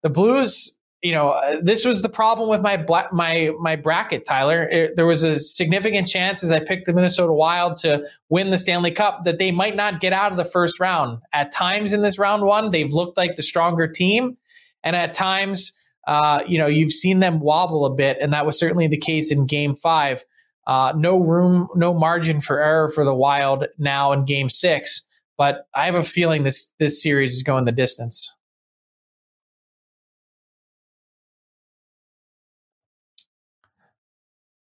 The 0.03 0.11
Blues, 0.11 0.79
you 1.03 1.13
know, 1.13 1.31
uh, 1.31 1.57
this 1.63 1.85
was 1.85 2.03
the 2.03 2.09
problem 2.09 2.49
with 2.49 2.61
my 2.61 2.85
my 3.11 3.51
my 3.59 3.77
bracket, 3.77 4.25
Tyler. 4.27 4.69
It, 4.69 4.97
there 4.97 5.07
was 5.07 5.25
a 5.25 5.39
significant 5.39 6.09
chance 6.09 6.45
as 6.45 6.53
I 6.53 6.61
picked 6.61 6.87
the 6.87 6.93
Minnesota 6.93 7.33
Wild 7.33 7.77
to 7.79 8.07
win 8.29 8.51
the 8.51 8.59
Stanley 8.59 8.91
Cup 8.91 9.25
that 9.25 9.39
they 9.39 9.51
might 9.51 9.77
not 9.77 10.01
get 10.01 10.13
out 10.13 10.31
of 10.31 10.37
the 10.37 10.45
first 10.45 10.79
round. 10.79 11.19
At 11.33 11.53
times 11.53 11.95
in 11.95 12.03
this 12.03 12.19
round 12.19 12.45
one, 12.45 12.71
they've 12.71 12.93
looked 12.93 13.17
like 13.17 13.37
the 13.37 13.43
stronger 13.43 13.89
team, 13.89 14.37
and 14.85 14.95
at 14.95 15.15
times, 15.15 15.73
uh, 16.07 16.43
you 16.47 16.59
know, 16.59 16.67
you've 16.67 16.93
seen 16.93 17.21
them 17.21 17.41
wobble 17.41 17.87
a 17.87 17.95
bit, 17.95 18.19
and 18.21 18.35
that 18.35 18.45
was 18.45 18.59
certainly 18.59 18.87
the 18.87 18.99
case 18.99 19.33
in 19.33 19.47
Game 19.47 19.75
Five. 19.75 20.25
Uh, 20.67 20.93
no 20.95 21.19
room, 21.19 21.69
no 21.75 21.95
margin 21.95 22.41
for 22.41 22.61
error 22.63 22.91
for 22.91 23.05
the 23.05 23.15
Wild 23.15 23.67
now 23.79 24.13
in 24.13 24.27
Game 24.27 24.51
Six. 24.51 25.07
But 25.39 25.67
I 25.75 25.87
have 25.87 25.95
a 25.95 26.03
feeling 26.03 26.43
this 26.43 26.75
this 26.79 27.03
series 27.03 27.33
is 27.33 27.43
going 27.43 27.65
the 27.65 27.73
distance. 27.73 28.37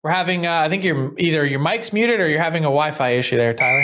We're 0.07 0.13
having, 0.13 0.45
uh, 0.45 0.53
I 0.53 0.69
think 0.69 0.85
you're 0.85 1.13
either 1.19 1.45
your 1.45 1.59
mic's 1.59 1.91
muted 1.91 2.21
or 2.21 2.29
you're 2.29 2.41
having 2.41 2.63
a 2.63 2.71
Wi-Fi 2.71 3.09
issue 3.09 3.35
there, 3.35 3.53
Tyler. 3.53 3.83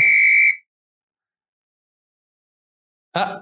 Uh, 3.13 3.39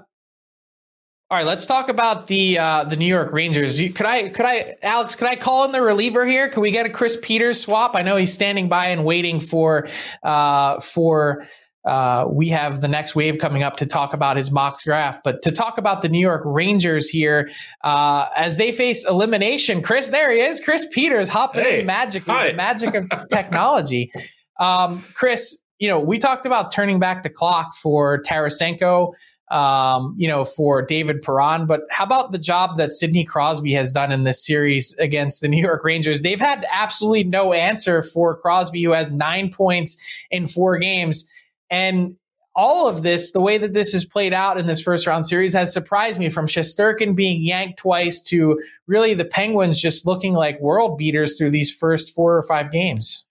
all 1.30 1.38
right, 1.38 1.46
let's 1.46 1.64
talk 1.64 1.88
about 1.88 2.26
the 2.26 2.58
uh, 2.58 2.82
the 2.82 2.96
New 2.96 3.06
York 3.06 3.32
Rangers. 3.32 3.78
Could 3.78 4.04
I 4.04 4.30
could 4.30 4.46
I 4.46 4.74
Alex 4.82 5.14
could 5.14 5.28
I 5.28 5.36
call 5.36 5.64
in 5.64 5.70
the 5.70 5.80
reliever 5.80 6.26
here? 6.26 6.48
Could 6.48 6.60
we 6.60 6.72
get 6.72 6.84
a 6.84 6.90
Chris 6.90 7.16
Peters 7.22 7.60
swap? 7.60 7.94
I 7.94 8.02
know 8.02 8.16
he's 8.16 8.32
standing 8.32 8.68
by 8.68 8.88
and 8.88 9.04
waiting 9.04 9.38
for 9.38 9.86
uh, 10.24 10.80
for 10.80 11.46
uh, 11.84 12.26
we 12.28 12.48
have 12.48 12.80
the 12.80 12.88
next 12.88 13.14
wave 13.14 13.38
coming 13.38 13.62
up 13.62 13.76
to 13.76 13.86
talk 13.86 14.14
about 14.14 14.36
his 14.36 14.50
mock 14.50 14.82
draft, 14.82 15.22
but 15.24 15.42
to 15.42 15.50
talk 15.50 15.78
about 15.78 16.02
the 16.02 16.08
New 16.08 16.20
York 16.20 16.42
Rangers 16.44 17.08
here 17.08 17.50
uh, 17.82 18.28
as 18.36 18.56
they 18.56 18.72
face 18.72 19.06
elimination. 19.06 19.82
Chris, 19.82 20.08
there 20.08 20.32
he 20.32 20.40
is, 20.40 20.60
Chris 20.60 20.86
Peters 20.92 21.28
hopping 21.28 21.62
hey, 21.62 21.80
in 21.80 21.86
magically, 21.86 22.50
the 22.50 22.56
magic 22.56 22.94
of 22.94 23.10
technology. 23.30 24.12
Um, 24.60 25.04
Chris, 25.14 25.60
you 25.78 25.88
know 25.88 25.98
we 25.98 26.18
talked 26.18 26.46
about 26.46 26.70
turning 26.70 27.00
back 27.00 27.22
the 27.22 27.30
clock 27.30 27.74
for 27.74 28.22
Tarasenko 28.22 29.14
um, 29.52 30.14
you 30.16 30.26
know, 30.26 30.44
for 30.44 30.80
David 30.80 31.20
Perron. 31.20 31.66
But 31.66 31.82
how 31.90 32.04
about 32.04 32.32
the 32.32 32.38
job 32.38 32.78
that 32.78 32.90
Sidney 32.90 33.22
Crosby 33.22 33.72
has 33.74 33.92
done 33.92 34.10
in 34.10 34.24
this 34.24 34.44
series 34.44 34.96
against 34.98 35.42
the 35.42 35.48
New 35.48 35.62
York 35.62 35.84
Rangers? 35.84 36.22
They've 36.22 36.40
had 36.40 36.64
absolutely 36.72 37.24
no 37.24 37.52
answer 37.52 38.00
for 38.02 38.34
Crosby, 38.34 38.82
who 38.82 38.92
has 38.92 39.12
nine 39.12 39.52
points 39.52 39.98
in 40.30 40.46
four 40.46 40.78
games. 40.78 41.30
And 41.72 42.16
all 42.54 42.86
of 42.86 43.02
this, 43.02 43.32
the 43.32 43.40
way 43.40 43.56
that 43.56 43.72
this 43.72 43.92
has 43.92 44.04
played 44.04 44.34
out 44.34 44.58
in 44.58 44.66
this 44.66 44.82
first 44.82 45.06
round 45.06 45.26
series, 45.26 45.54
has 45.54 45.72
surprised 45.72 46.20
me 46.20 46.28
from 46.28 46.46
Shesterkin 46.46 47.16
being 47.16 47.42
yanked 47.42 47.78
twice 47.78 48.22
to 48.24 48.60
really 48.86 49.14
the 49.14 49.24
Penguins 49.24 49.80
just 49.80 50.06
looking 50.06 50.34
like 50.34 50.60
world 50.60 50.98
beaters 50.98 51.38
through 51.38 51.50
these 51.50 51.74
first 51.74 52.14
four 52.14 52.36
or 52.36 52.42
five 52.42 52.70
games. 52.70 53.26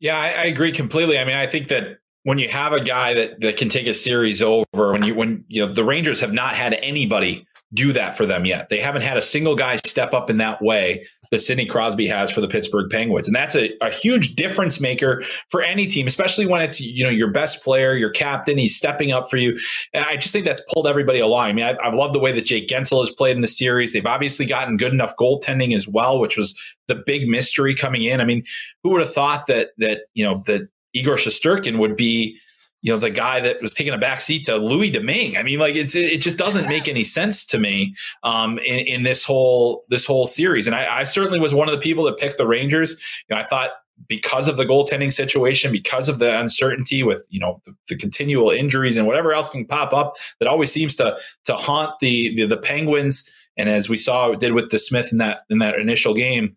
Yeah, 0.00 0.18
I, 0.18 0.28
I 0.28 0.44
agree 0.44 0.72
completely. 0.72 1.18
I 1.18 1.24
mean, 1.24 1.36
I 1.36 1.46
think 1.46 1.68
that 1.68 1.98
when 2.22 2.38
you 2.38 2.48
have 2.48 2.72
a 2.72 2.80
guy 2.82 3.14
that, 3.14 3.40
that 3.40 3.58
can 3.58 3.68
take 3.68 3.86
a 3.86 3.94
series 3.94 4.42
over, 4.42 4.64
when 4.72 5.02
you 5.04 5.14
when 5.14 5.44
you 5.48 5.66
know 5.66 5.72
the 5.72 5.84
Rangers 5.84 6.20
have 6.20 6.32
not 6.32 6.54
had 6.54 6.74
anybody 6.74 7.46
do 7.74 7.92
that 7.92 8.16
for 8.16 8.24
them 8.24 8.46
yet. 8.46 8.70
They 8.70 8.80
haven't 8.80 9.02
had 9.02 9.18
a 9.18 9.22
single 9.22 9.54
guy 9.54 9.76
step 9.84 10.14
up 10.14 10.30
in 10.30 10.38
that 10.38 10.62
way 10.62 11.06
that 11.30 11.40
Sidney 11.40 11.66
Crosby 11.66 12.06
has 12.06 12.30
for 12.30 12.40
the 12.40 12.48
Pittsburgh 12.48 12.90
Penguins. 12.90 13.28
And 13.28 13.34
that's 13.34 13.54
a, 13.54 13.70
a 13.80 13.90
huge 13.90 14.34
difference 14.34 14.80
maker 14.80 15.22
for 15.50 15.62
any 15.62 15.86
team, 15.86 16.06
especially 16.06 16.46
when 16.46 16.60
it's, 16.60 16.80
you 16.80 17.04
know, 17.04 17.10
your 17.10 17.30
best 17.30 17.62
player, 17.62 17.94
your 17.94 18.10
captain, 18.10 18.58
he's 18.58 18.76
stepping 18.76 19.12
up 19.12 19.30
for 19.30 19.36
you. 19.36 19.58
And 19.92 20.04
I 20.04 20.16
just 20.16 20.32
think 20.32 20.44
that's 20.44 20.62
pulled 20.72 20.86
everybody 20.86 21.18
along. 21.18 21.48
I 21.48 21.52
mean, 21.52 21.64
I've, 21.64 21.78
I've 21.84 21.94
loved 21.94 22.14
the 22.14 22.18
way 22.18 22.32
that 22.32 22.46
Jake 22.46 22.68
Guentzel 22.68 23.00
has 23.00 23.10
played 23.10 23.36
in 23.36 23.42
the 23.42 23.48
series. 23.48 23.92
They've 23.92 24.04
obviously 24.06 24.46
gotten 24.46 24.76
good 24.76 24.92
enough 24.92 25.14
goaltending 25.16 25.74
as 25.74 25.86
well, 25.86 26.18
which 26.18 26.36
was 26.36 26.58
the 26.86 26.94
big 26.94 27.28
mystery 27.28 27.74
coming 27.74 28.02
in. 28.02 28.20
I 28.20 28.24
mean, 28.24 28.44
who 28.82 28.90
would 28.90 29.00
have 29.00 29.12
thought 29.12 29.46
that, 29.48 29.70
that, 29.78 30.02
you 30.14 30.24
know, 30.24 30.42
that 30.46 30.68
Igor 30.94 31.16
Shesterkin 31.16 31.78
would 31.78 31.96
be, 31.96 32.38
you 32.80 32.92
know, 32.92 32.98
the 32.98 33.10
guy 33.10 33.40
that 33.40 33.60
was 33.60 33.74
taking 33.74 33.92
a 33.92 33.98
back 33.98 34.20
seat 34.20 34.44
to 34.44 34.56
Louis 34.56 34.90
Domingue. 34.90 35.36
I 35.36 35.42
mean, 35.42 35.58
like 35.58 35.74
it's 35.74 35.96
it 35.96 36.20
just 36.20 36.36
doesn't 36.36 36.68
make 36.68 36.88
any 36.88 37.04
sense 37.04 37.44
to 37.46 37.58
me 37.58 37.94
um, 38.22 38.58
in, 38.58 38.86
in 38.86 39.02
this 39.02 39.24
whole 39.24 39.84
this 39.88 40.06
whole 40.06 40.26
series. 40.26 40.66
And 40.66 40.76
I, 40.76 41.00
I 41.00 41.04
certainly 41.04 41.40
was 41.40 41.52
one 41.52 41.68
of 41.68 41.74
the 41.74 41.80
people 41.80 42.04
that 42.04 42.18
picked 42.18 42.38
the 42.38 42.46
Rangers. 42.46 43.02
You 43.28 43.34
know, 43.34 43.42
I 43.42 43.44
thought 43.44 43.70
because 44.06 44.46
of 44.46 44.56
the 44.56 44.64
goaltending 44.64 45.12
situation, 45.12 45.72
because 45.72 46.08
of 46.08 46.20
the 46.20 46.38
uncertainty 46.38 47.02
with 47.02 47.26
you 47.30 47.40
know 47.40 47.60
the, 47.64 47.74
the, 47.88 47.96
continual 47.96 48.50
injuries 48.50 48.96
and 48.96 49.06
whatever 49.06 49.32
else 49.32 49.50
can 49.50 49.66
pop 49.66 49.92
up 49.92 50.14
that 50.38 50.48
always 50.48 50.70
seems 50.70 50.94
to 50.96 51.16
to 51.46 51.56
haunt 51.56 51.98
the, 52.00 52.34
the 52.36 52.46
the, 52.46 52.56
Penguins. 52.56 53.32
And 53.56 53.68
as 53.68 53.88
we 53.88 53.98
saw 53.98 54.34
did 54.34 54.52
with 54.52 54.70
DeSmith 54.70 55.10
in 55.10 55.18
that 55.18 55.40
in 55.50 55.58
that 55.58 55.74
initial 55.80 56.14
game, 56.14 56.56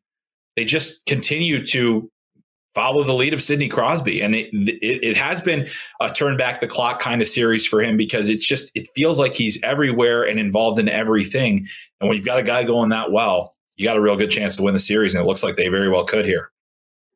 they 0.55 0.65
just 0.65 1.07
continue 1.07 1.65
to 1.67 2.11
follow 2.73 3.03
the 3.03 3.13
lead 3.13 3.33
of 3.33 3.41
Sidney 3.41 3.67
Crosby. 3.67 4.21
And 4.21 4.35
it, 4.35 4.49
it, 4.53 5.03
it, 5.03 5.17
has 5.17 5.41
been 5.41 5.67
a 5.99 6.09
turn 6.09 6.37
back 6.37 6.59
the 6.59 6.67
clock 6.67 6.99
kind 6.99 7.21
of 7.21 7.27
series 7.27 7.65
for 7.65 7.81
him 7.81 7.97
because 7.97 8.29
it's 8.29 8.45
just, 8.45 8.71
it 8.75 8.87
feels 8.95 9.19
like 9.19 9.33
he's 9.33 9.61
everywhere 9.63 10.23
and 10.23 10.39
involved 10.39 10.79
in 10.79 10.87
everything. 10.87 11.67
And 11.99 12.07
when 12.09 12.15
you've 12.15 12.25
got 12.25 12.39
a 12.39 12.43
guy 12.43 12.63
going 12.63 12.89
that 12.89 13.11
well, 13.11 13.55
you 13.75 13.85
got 13.85 13.97
a 13.97 14.01
real 14.01 14.15
good 14.15 14.31
chance 14.31 14.55
to 14.57 14.63
win 14.63 14.73
the 14.73 14.79
series. 14.79 15.15
And 15.15 15.23
it 15.23 15.27
looks 15.27 15.43
like 15.43 15.55
they 15.55 15.67
very 15.67 15.89
well 15.89 16.05
could 16.05 16.25
here. 16.25 16.51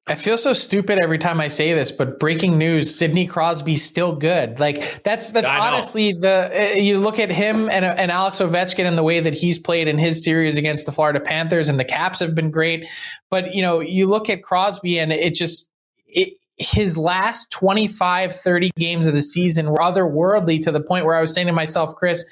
I 0.07 0.13
feel 0.13 0.38
so 0.38 0.53
stupid 0.53 1.00
every 1.00 1.17
time 1.17 1.41
I 1.41 1.47
say 1.47 1.74
this, 1.74 1.91
but 1.91 2.19
breaking 2.19 2.59
news: 2.59 2.95
Sidney 2.95 3.25
Crosby's 3.25 3.83
still 3.83 4.15
good. 4.15 4.59
Like 4.59 5.03
that's 5.03 5.31
that's 5.31 5.50
honestly 5.50 6.13
the 6.13 6.51
uh, 6.53 6.75
you 6.75 7.00
look 7.00 7.17
at 7.17 7.31
him 7.31 7.69
and 7.69 7.83
and 7.83 8.12
Alex 8.12 8.38
Ovechkin 8.38 8.85
and 8.85 9.00
the 9.00 9.03
way 9.03 9.19
that 9.19 9.33
he's 9.33 9.57
played 9.57 9.88
in 9.88 9.97
his 9.97 10.24
series 10.24 10.57
against 10.57 10.85
the 10.85 10.91
Florida 10.91 11.19
Panthers, 11.19 11.69
and 11.69 11.79
the 11.79 11.85
Caps 11.85 12.19
have 12.19 12.35
been 12.35 12.51
great. 12.51 12.88
But 13.31 13.55
you 13.55 13.63
know, 13.63 13.79
you 13.79 14.05
look 14.05 14.29
at 14.29 14.43
Crosby, 14.43 15.00
and 15.00 15.12
it 15.12 15.33
just 15.33 15.71
it, 16.05 16.35
his 16.57 17.00
last 17.00 17.51
25, 17.51 18.33
30 18.33 18.71
games 18.77 19.07
of 19.07 19.13
the 19.15 19.24
season 19.24 19.71
were 19.71 19.79
otherworldly 19.79 20.62
to 20.62 20.71
the 20.71 20.81
point 20.81 21.05
where 21.05 21.15
I 21.15 21.21
was 21.21 21.33
saying 21.33 21.47
to 21.47 21.53
myself, 21.53 21.95
Chris, 21.95 22.24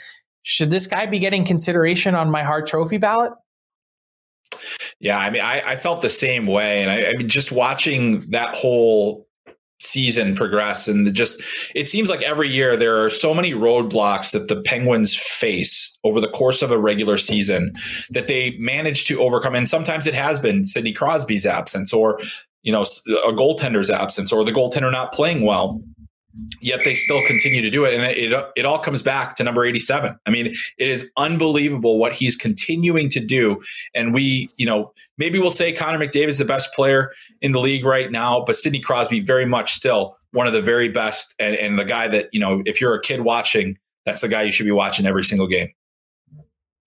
should 0.44 0.70
this 0.70 0.86
guy 0.86 1.08
be 1.08 1.18
getting 1.20 1.44
consideration 1.44 2.14
on 2.14 2.30
my 2.30 2.44
Hart 2.44 2.68
Trophy 2.68 2.98
ballot? 2.98 3.34
Yeah, 5.04 5.20
I 5.20 5.30
mean, 5.30 5.42
I, 5.42 5.62
I 5.66 5.76
felt 5.76 6.02
the 6.02 6.10
same 6.10 6.48
way, 6.48 6.82
and 6.82 6.90
I, 6.90 7.10
I 7.10 7.14
mean, 7.18 7.28
just 7.28 7.52
watching 7.52 8.22
that 8.32 8.56
whole 8.56 9.28
season 9.80 10.34
progress 10.34 10.88
and 10.88 11.14
just 11.14 11.42
it 11.76 11.90
seems 11.90 12.10
like 12.10 12.22
every 12.22 12.48
year 12.48 12.78
there 12.78 13.04
are 13.04 13.10
so 13.10 13.34
many 13.34 13.54
roadblocks 13.54 14.32
that 14.32 14.48
the 14.48 14.62
penguins 14.62 15.14
face 15.14 16.00
over 16.06 16.22
the 16.22 16.30
course 16.30 16.62
of 16.62 16.72
a 16.72 16.78
regular 16.78 17.18
season 17.18 17.74
that 18.10 18.28
they 18.28 18.56
manage 18.60 19.04
to 19.04 19.20
overcome 19.20 19.56
and 19.56 19.68
sometimes 19.68 20.08
it 20.08 20.14
has 20.14 20.40
been 20.40 20.66
sidney 20.66 20.94
crosby's 20.94 21.46
absence 21.46 21.92
or 21.92 22.18
you 22.62 22.72
know 22.72 22.84
a 22.84 23.34
goaltender's 23.34 23.92
absence 23.92 24.32
or 24.32 24.46
the 24.46 24.54
goaltender 24.54 24.90
not 24.90 25.12
playing 25.12 25.42
well 25.42 25.82
yet 26.62 26.82
they 26.84 26.96
still 26.96 27.22
continue 27.26 27.62
to 27.62 27.70
do 27.70 27.86
it. 27.86 27.94
And 27.94 28.04
it, 28.04 28.18
it, 28.18 28.46
it, 28.56 28.66
all 28.66 28.80
comes 28.80 29.02
back 29.02 29.36
to 29.36 29.44
number 29.44 29.66
87. 29.66 30.18
I 30.26 30.30
mean, 30.30 30.48
it 30.48 30.88
is 30.88 31.12
unbelievable 31.18 32.00
what 32.00 32.14
he's 32.14 32.36
continuing 32.36 33.10
to 33.10 33.20
do. 33.20 33.62
And 33.94 34.14
we, 34.14 34.50
you 34.58 34.66
know, 34.66 34.94
maybe 35.18 35.40
we'll 35.40 35.52
say 35.52 35.74
Connor 35.74 36.00
McDavid 36.00 36.30
is 36.30 36.38
the 36.38 36.46
best 36.46 36.74
player 36.74 37.12
in 37.42 37.52
the 37.52 37.60
league 37.60 37.86
right 37.86 38.12
now, 38.12 38.44
but 38.44 38.56
Sidney 38.56 38.80
Crosby 38.80 39.20
very 39.20 39.46
much 39.46 39.74
still 39.74 40.18
one 40.32 40.48
of 40.48 40.54
the 40.54 40.62
very 40.62 40.90
best. 40.90 41.36
And, 41.40 41.56
and 41.56 41.78
the 41.78 41.86
guy 41.86 42.08
that, 42.08 42.30
you 42.32 42.40
know, 42.40 42.64
if 42.66 42.82
you're 42.82 42.96
a 42.96 43.02
kid 43.02 43.22
watching, 43.22 43.78
that's 44.06 44.22
the 44.22 44.28
guy 44.28 44.42
you 44.42 44.52
should 44.52 44.66
be 44.66 44.72
watching 44.72 45.06
every 45.06 45.24
single 45.24 45.48
game. 45.48 45.70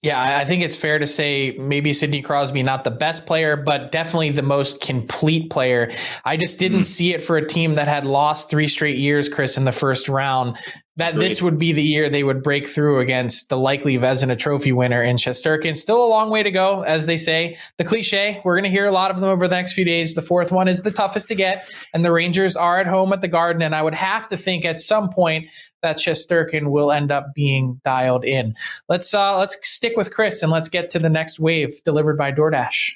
Yeah, 0.07 0.39
I 0.39 0.45
think 0.45 0.63
it's 0.63 0.77
fair 0.77 1.01
to 1.01 1.07
say 1.07 1.57
maybe 1.59 1.93
Sidney 1.93 2.23
Crosby 2.23 2.63
not 2.63 2.85
the 2.85 2.93
best 2.93 3.27
player, 3.27 3.57
but 3.57 3.91
definitely 3.91 4.31
the 4.31 4.41
most 4.41 4.81
complete 4.81 5.51
player. 5.51 5.91
I 6.25 6.37
just 6.37 6.61
didn't 6.61 6.81
mm. 6.81 6.85
see 6.85 7.13
it 7.13 7.23
for 7.23 7.37
a 7.37 7.45
team 7.45 7.75
that 7.75 7.89
had 7.89 8.05
lost 8.05 8.49
three 8.49 8.69
straight 8.69 8.99
years, 8.99 9.29
Chris, 9.29 9.57
in 9.57 9.65
the 9.65 9.73
first 9.73 10.09
round 10.09 10.59
that 10.97 11.13
Agreed. 11.13 11.27
this 11.27 11.43
would 11.43 11.59
be 11.59 11.73
the 11.73 11.83
year 11.83 12.09
they 12.09 12.25
would 12.25 12.43
break 12.43 12.67
through 12.67 13.01
against 13.01 13.51
the 13.51 13.57
likely 13.57 13.99
Vezina 13.99 14.39
Trophy 14.39 14.73
winner 14.73 15.03
in 15.03 15.17
Shesterkin. 15.17 15.77
Still 15.77 16.03
a 16.03 16.09
long 16.09 16.31
way 16.31 16.43
to 16.43 16.51
go, 16.51 16.83
as 16.83 17.07
they 17.07 17.19
say. 17.19 17.59
The 17.77 17.85
cliche, 17.85 18.41
we're 18.45 18.55
going 18.55 18.65
to 18.65 18.71
hear 18.71 18.87
a 18.87 18.93
lot 18.93 19.11
of 19.11 19.21
them 19.21 19.29
over 19.29 19.47
the 19.47 19.57
next 19.57 19.75
few 19.75 19.85
days. 19.85 20.15
The 20.15 20.23
fourth 20.23 20.53
one 20.53 20.69
is 20.69 20.83
the 20.83 20.91
toughest 20.91 21.29
to 21.29 21.35
get, 21.35 21.69
and 21.93 22.05
the 22.05 22.13
Rangers 22.13 22.57
are 22.57 22.79
at 22.81 22.87
home 22.87 23.13
at 23.13 23.21
the 23.21 23.29
Garden. 23.29 23.63
And 23.63 23.75
I 23.75 23.83
would 23.83 23.95
have 23.95 24.27
to 24.29 24.37
think 24.37 24.65
at 24.65 24.79
some 24.79 25.11
point 25.11 25.51
that 25.83 25.99
Shesterkin 25.99 26.71
will 26.71 26.91
end 26.91 27.13
up 27.13 27.35
being 27.35 27.81
dialed 27.85 28.25
in. 28.25 28.55
Let's 28.89 29.13
uh, 29.13 29.39
let's 29.39 29.57
stick 29.69 29.97
with 29.97 30.13
Chris 30.13 30.43
and 30.43 30.51
let's 30.51 30.69
get 30.69 30.89
to 30.91 30.99
the 30.99 31.11
next 31.11 31.39
wave 31.39 31.73
delivered 31.85 32.17
by 32.17 32.33
DoorDash. 32.33 32.93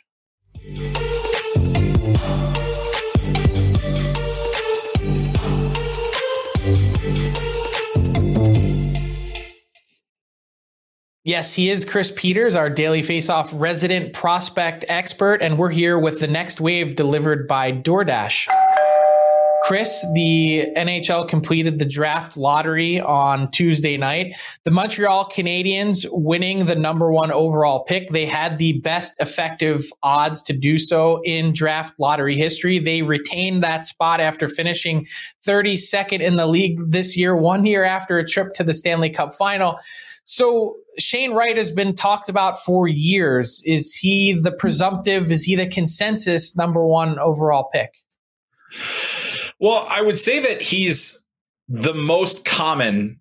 Yes, 11.30 11.54
he 11.54 11.70
is 11.70 11.84
Chris 11.84 12.12
Peters, 12.16 12.56
our 12.56 12.68
Daily 12.68 13.02
Faceoff 13.02 13.50
resident 13.52 14.12
prospect 14.12 14.84
expert, 14.88 15.42
and 15.42 15.58
we're 15.58 15.70
here 15.70 15.96
with 15.96 16.18
the 16.18 16.26
next 16.26 16.60
wave 16.60 16.96
delivered 16.96 17.46
by 17.46 17.70
DoorDash. 17.70 18.48
Chris, 19.62 20.04
the 20.14 20.66
NHL 20.76 21.28
completed 21.28 21.78
the 21.78 21.84
draft 21.84 22.36
lottery 22.36 23.00
on 23.00 23.50
Tuesday 23.50 23.96
night. 23.96 24.38
The 24.64 24.70
Montreal 24.70 25.30
Canadiens 25.30 26.06
winning 26.10 26.66
the 26.66 26.74
number 26.74 27.12
one 27.12 27.30
overall 27.30 27.84
pick. 27.84 28.08
They 28.08 28.26
had 28.26 28.58
the 28.58 28.80
best 28.80 29.14
effective 29.20 29.84
odds 30.02 30.42
to 30.42 30.52
do 30.54 30.78
so 30.78 31.20
in 31.24 31.52
draft 31.52 32.00
lottery 32.00 32.36
history. 32.36 32.78
They 32.78 33.02
retained 33.02 33.62
that 33.62 33.84
spot 33.84 34.20
after 34.20 34.48
finishing 34.48 35.06
32nd 35.46 36.20
in 36.20 36.36
the 36.36 36.46
league 36.46 36.80
this 36.88 37.16
year, 37.16 37.36
one 37.36 37.64
year 37.64 37.84
after 37.84 38.18
a 38.18 38.26
trip 38.26 38.54
to 38.54 38.64
the 38.64 38.74
Stanley 38.74 39.10
Cup 39.10 39.34
final. 39.34 39.78
So 40.24 40.76
Shane 40.98 41.32
Wright 41.32 41.56
has 41.56 41.70
been 41.70 41.94
talked 41.94 42.28
about 42.28 42.58
for 42.58 42.88
years. 42.88 43.62
Is 43.66 43.94
he 43.94 44.32
the 44.32 44.52
presumptive? 44.52 45.30
Is 45.30 45.44
he 45.44 45.56
the 45.56 45.66
consensus 45.66 46.56
number 46.56 46.84
one 46.84 47.18
overall 47.18 47.68
pick? 47.72 47.94
Well, 49.60 49.86
I 49.88 50.00
would 50.00 50.18
say 50.18 50.40
that 50.40 50.62
he's 50.62 51.26
the 51.68 51.94
most 51.94 52.44
common 52.44 53.20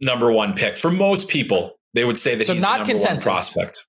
number 0.00 0.32
one 0.32 0.54
pick 0.54 0.76
for 0.76 0.90
most 0.90 1.28
people. 1.28 1.78
They 1.94 2.04
would 2.04 2.18
say 2.18 2.34
that 2.34 2.46
so 2.46 2.54
he's 2.54 2.62
not 2.62 2.72
the 2.72 2.78
number 2.78 2.92
consensus. 2.92 3.26
one 3.26 3.34
prospect. 3.34 3.86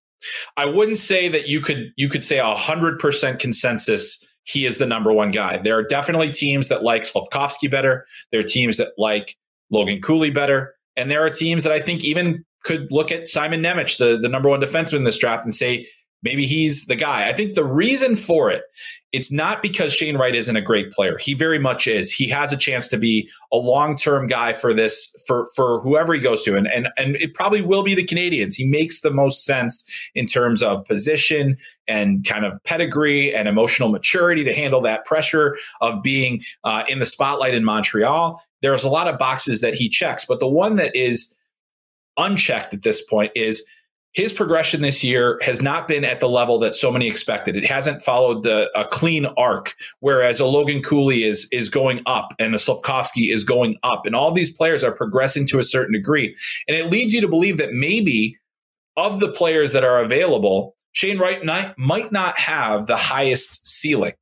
I 0.57 0.65
wouldn't 0.65 0.97
say 0.97 1.27
that 1.29 1.47
you 1.47 1.61
could 1.61 1.91
you 1.95 2.09
could 2.09 2.23
say 2.23 2.39
a 2.39 2.53
hundred 2.53 2.99
percent 2.99 3.39
consensus. 3.39 4.23
He 4.43 4.65
is 4.65 4.77
the 4.77 4.85
number 4.85 5.11
one 5.11 5.31
guy. 5.31 5.57
There 5.57 5.77
are 5.77 5.83
definitely 5.83 6.31
teams 6.31 6.67
that 6.67 6.83
like 6.83 7.03
Slafkovsky 7.03 7.71
better. 7.71 8.05
There 8.31 8.41
are 8.41 8.45
teams 8.45 8.77
that 8.77 8.89
like 8.97 9.37
Logan 9.71 10.01
Cooley 10.01 10.31
better. 10.31 10.75
And 10.95 11.09
there 11.09 11.25
are 11.25 11.29
teams 11.29 11.63
that 11.63 11.71
I 11.71 11.79
think 11.79 12.03
even 12.03 12.45
could 12.63 12.87
look 12.91 13.11
at 13.11 13.27
Simon 13.27 13.61
Nemec, 13.61 13.97
the, 13.97 14.17
the 14.17 14.29
number 14.29 14.49
one 14.49 14.61
defenseman 14.61 14.97
in 14.97 15.03
this 15.05 15.17
draft, 15.17 15.43
and 15.43 15.53
say 15.53 15.87
maybe 16.23 16.45
he's 16.45 16.85
the 16.85 16.95
guy. 16.95 17.27
I 17.27 17.33
think 17.33 17.53
the 17.53 17.65
reason 17.65 18.15
for 18.15 18.49
it, 18.49 18.63
it's 19.11 19.31
not 19.31 19.61
because 19.61 19.93
Shane 19.93 20.17
Wright 20.17 20.33
isn't 20.33 20.55
a 20.55 20.61
great 20.61 20.91
player. 20.91 21.19
He 21.19 21.35
very 21.35 21.59
much 21.59 21.85
is. 21.85 22.11
He 22.11 22.27
has 22.29 22.51
a 22.51 22.57
chance 22.57 22.87
to 22.87 22.97
be 22.97 23.29
a 23.51 23.57
long-term 23.57 24.25
guy 24.25 24.53
for 24.53 24.73
this, 24.73 25.15
for 25.27 25.47
for 25.55 25.81
whoever 25.81 26.15
he 26.15 26.19
goes 26.19 26.41
to. 26.43 26.55
And 26.55 26.67
and 26.67 26.89
and 26.97 27.15
it 27.17 27.35
probably 27.35 27.61
will 27.61 27.83
be 27.83 27.93
the 27.93 28.05
Canadiens. 28.05 28.55
He 28.55 28.65
makes 28.65 29.01
the 29.01 29.11
most 29.11 29.45
sense 29.45 29.87
in 30.15 30.25
terms 30.25 30.63
of 30.63 30.83
position 30.85 31.57
and 31.87 32.25
kind 32.25 32.43
of 32.43 32.63
pedigree 32.63 33.35
and 33.35 33.47
emotional 33.47 33.89
maturity 33.89 34.43
to 34.45 34.53
handle 34.53 34.81
that 34.81 35.05
pressure 35.05 35.57
of 35.79 36.01
being 36.01 36.41
uh, 36.63 36.83
in 36.89 36.97
the 36.97 37.05
spotlight 37.05 37.53
in 37.53 37.63
Montreal. 37.63 38.41
There's 38.63 38.83
a 38.83 38.89
lot 38.89 39.07
of 39.07 39.19
boxes 39.19 39.61
that 39.61 39.75
he 39.75 39.89
checks, 39.89 40.25
but 40.25 40.39
the 40.39 40.47
one 40.47 40.77
that 40.77 40.95
is 40.95 41.37
unchecked 42.17 42.73
at 42.73 42.81
this 42.81 43.05
point 43.05 43.31
is 43.35 43.67
his 44.13 44.31
progression 44.31 44.81
this 44.81 45.03
year 45.03 45.39
has 45.41 45.61
not 45.61 45.87
been 45.87 46.05
at 46.05 46.19
the 46.19 46.29
level 46.29 46.59
that 46.59 46.75
so 46.75 46.91
many 46.91 47.07
expected. 47.07 47.55
It 47.55 47.65
hasn't 47.65 48.03
followed 48.03 48.43
the 48.43 48.71
a 48.75 48.85
clean 48.85 49.25
arc, 49.37 49.75
whereas 49.99 50.39
a 50.39 50.45
Logan 50.45 50.81
Cooley 50.81 51.23
is 51.23 51.47
is 51.51 51.69
going 51.69 52.01
up 52.05 52.33
and 52.39 52.53
a 52.53 52.57
Slafkovsky 52.57 53.33
is 53.33 53.43
going 53.43 53.77
up, 53.83 54.05
and 54.05 54.15
all 54.15 54.31
these 54.31 54.53
players 54.53 54.83
are 54.83 54.91
progressing 54.91 55.47
to 55.47 55.59
a 55.59 55.63
certain 55.63 55.93
degree, 55.93 56.35
and 56.67 56.77
it 56.77 56.91
leads 56.91 57.13
you 57.13 57.21
to 57.21 57.27
believe 57.27 57.57
that 57.57 57.73
maybe 57.73 58.37
of 58.95 59.19
the 59.19 59.29
players 59.29 59.71
that 59.71 59.83
are 59.83 59.99
available, 59.99 60.75
Shane 60.91 61.17
Wright 61.17 61.43
might 61.77 62.11
not 62.11 62.37
have 62.37 62.85
the 62.85 62.97
highest 62.97 63.67
ceiling. 63.67 64.13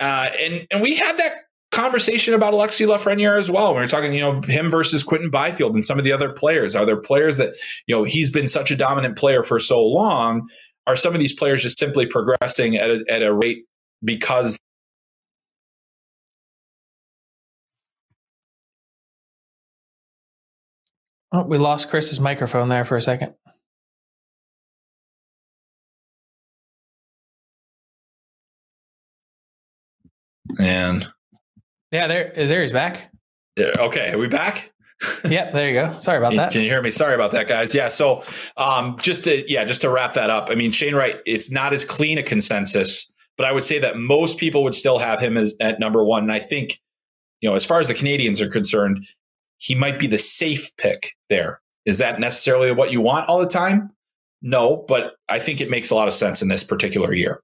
Uh, 0.00 0.28
and 0.38 0.66
and 0.70 0.82
we 0.82 0.94
had 0.94 1.16
that 1.16 1.47
conversation 1.70 2.34
about 2.34 2.54
Alexis 2.54 2.86
Lafreniere 2.86 3.38
as 3.38 3.50
well. 3.50 3.74
We're 3.74 3.86
talking, 3.88 4.12
you 4.12 4.20
know, 4.20 4.40
him 4.42 4.70
versus 4.70 5.04
Quinton 5.04 5.30
Byfield 5.30 5.74
and 5.74 5.84
some 5.84 5.98
of 5.98 6.04
the 6.04 6.12
other 6.12 6.30
players. 6.30 6.74
Are 6.74 6.86
there 6.86 6.96
players 6.96 7.36
that, 7.36 7.54
you 7.86 7.94
know, 7.94 8.04
he's 8.04 8.30
been 8.30 8.48
such 8.48 8.70
a 8.70 8.76
dominant 8.76 9.16
player 9.16 9.42
for 9.42 9.58
so 9.58 9.84
long? 9.84 10.48
Are 10.86 10.96
some 10.96 11.14
of 11.14 11.20
these 11.20 11.34
players 11.34 11.62
just 11.62 11.78
simply 11.78 12.06
progressing 12.06 12.76
at 12.76 12.90
a, 12.90 13.04
at 13.08 13.22
a 13.22 13.32
rate 13.32 13.64
because 14.02 14.58
Oh, 21.30 21.42
we 21.42 21.58
lost 21.58 21.90
Chris's 21.90 22.20
microphone 22.20 22.70
there 22.70 22.86
for 22.86 22.96
a 22.96 23.02
second. 23.02 23.34
And 30.58 31.08
yeah, 31.90 32.06
there 32.06 32.30
is 32.30 32.48
there 32.48 32.62
he's 32.62 32.72
back. 32.72 33.10
Yeah, 33.56 33.72
okay, 33.78 34.12
are 34.12 34.18
we 34.18 34.28
back? 34.28 34.72
yep, 35.28 35.52
there 35.52 35.68
you 35.68 35.74
go. 35.74 35.98
Sorry 36.00 36.18
about 36.18 36.34
that. 36.34 36.52
Can 36.52 36.62
you 36.62 36.68
hear 36.68 36.82
me? 36.82 36.90
Sorry 36.90 37.14
about 37.14 37.30
that, 37.32 37.46
guys. 37.46 37.74
Yeah, 37.74 37.88
so 37.88 38.24
um, 38.56 38.96
just 39.00 39.24
to 39.24 39.50
yeah, 39.50 39.64
just 39.64 39.80
to 39.82 39.90
wrap 39.90 40.14
that 40.14 40.30
up. 40.30 40.48
I 40.50 40.54
mean, 40.54 40.72
Shane 40.72 40.94
Wright, 40.94 41.16
it's 41.24 41.50
not 41.50 41.72
as 41.72 41.84
clean 41.84 42.18
a 42.18 42.22
consensus, 42.22 43.12
but 43.36 43.46
I 43.46 43.52
would 43.52 43.64
say 43.64 43.78
that 43.78 43.96
most 43.96 44.38
people 44.38 44.64
would 44.64 44.74
still 44.74 44.98
have 44.98 45.20
him 45.20 45.36
as 45.36 45.54
at 45.60 45.78
number 45.78 46.04
one. 46.04 46.24
And 46.24 46.32
I 46.32 46.40
think, 46.40 46.80
you 47.40 47.48
know, 47.48 47.54
as 47.54 47.64
far 47.64 47.78
as 47.78 47.88
the 47.88 47.94
Canadiens 47.94 48.40
are 48.40 48.48
concerned, 48.48 49.06
he 49.58 49.74
might 49.74 49.98
be 49.98 50.08
the 50.08 50.18
safe 50.18 50.76
pick 50.76 51.14
there. 51.28 51.60
Is 51.84 51.98
that 51.98 52.20
necessarily 52.20 52.72
what 52.72 52.90
you 52.90 53.00
want 53.00 53.28
all 53.28 53.38
the 53.38 53.46
time? 53.46 53.90
No, 54.42 54.84
but 54.88 55.14
I 55.28 55.38
think 55.38 55.60
it 55.60 55.70
makes 55.70 55.90
a 55.90 55.94
lot 55.94 56.08
of 56.08 56.14
sense 56.14 56.42
in 56.42 56.48
this 56.48 56.64
particular 56.64 57.12
year. 57.12 57.40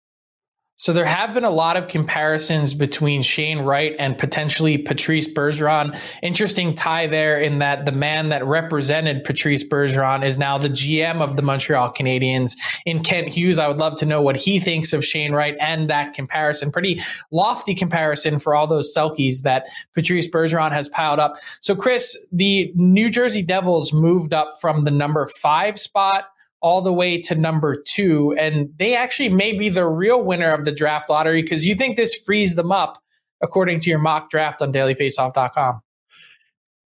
So 0.76 0.92
there 0.92 1.04
have 1.04 1.32
been 1.32 1.44
a 1.44 1.50
lot 1.50 1.76
of 1.76 1.86
comparisons 1.86 2.74
between 2.74 3.22
Shane 3.22 3.60
Wright 3.60 3.94
and 3.96 4.18
potentially 4.18 4.76
Patrice 4.76 5.32
Bergeron. 5.32 5.96
Interesting 6.20 6.74
tie 6.74 7.06
there 7.06 7.40
in 7.40 7.60
that 7.60 7.86
the 7.86 7.92
man 7.92 8.30
that 8.30 8.44
represented 8.44 9.22
Patrice 9.22 9.62
Bergeron 9.62 10.24
is 10.24 10.36
now 10.36 10.58
the 10.58 10.68
GM 10.68 11.20
of 11.20 11.36
the 11.36 11.42
Montreal 11.42 11.92
Canadiens 11.92 12.56
in 12.86 13.04
Kent 13.04 13.28
Hughes. 13.28 13.60
I 13.60 13.68
would 13.68 13.78
love 13.78 13.94
to 13.98 14.06
know 14.06 14.20
what 14.20 14.36
he 14.36 14.58
thinks 14.58 14.92
of 14.92 15.04
Shane 15.04 15.32
Wright 15.32 15.54
and 15.60 15.88
that 15.90 16.12
comparison. 16.12 16.72
Pretty 16.72 17.00
lofty 17.30 17.76
comparison 17.76 18.40
for 18.40 18.56
all 18.56 18.66
those 18.66 18.92
Selkes 18.92 19.42
that 19.42 19.68
Patrice 19.94 20.28
Bergeron 20.28 20.72
has 20.72 20.88
piled 20.88 21.20
up. 21.20 21.36
So 21.60 21.76
Chris, 21.76 22.18
the 22.32 22.72
New 22.74 23.10
Jersey 23.10 23.42
Devils 23.42 23.92
moved 23.92 24.34
up 24.34 24.48
from 24.60 24.82
the 24.82 24.90
number 24.90 25.24
five 25.40 25.78
spot 25.78 26.24
all 26.64 26.80
the 26.80 26.94
way 26.94 27.20
to 27.20 27.34
number 27.34 27.76
two. 27.76 28.34
And 28.38 28.72
they 28.78 28.96
actually 28.96 29.28
may 29.28 29.52
be 29.52 29.68
the 29.68 29.86
real 29.86 30.24
winner 30.24 30.50
of 30.50 30.64
the 30.64 30.72
draft 30.72 31.10
lottery 31.10 31.42
because 31.42 31.66
you 31.66 31.74
think 31.74 31.98
this 31.98 32.14
frees 32.16 32.54
them 32.54 32.72
up 32.72 32.98
according 33.42 33.80
to 33.80 33.90
your 33.90 33.98
mock 33.98 34.30
draft 34.30 34.62
on 34.62 34.72
dailyfaceoff.com. 34.72 35.82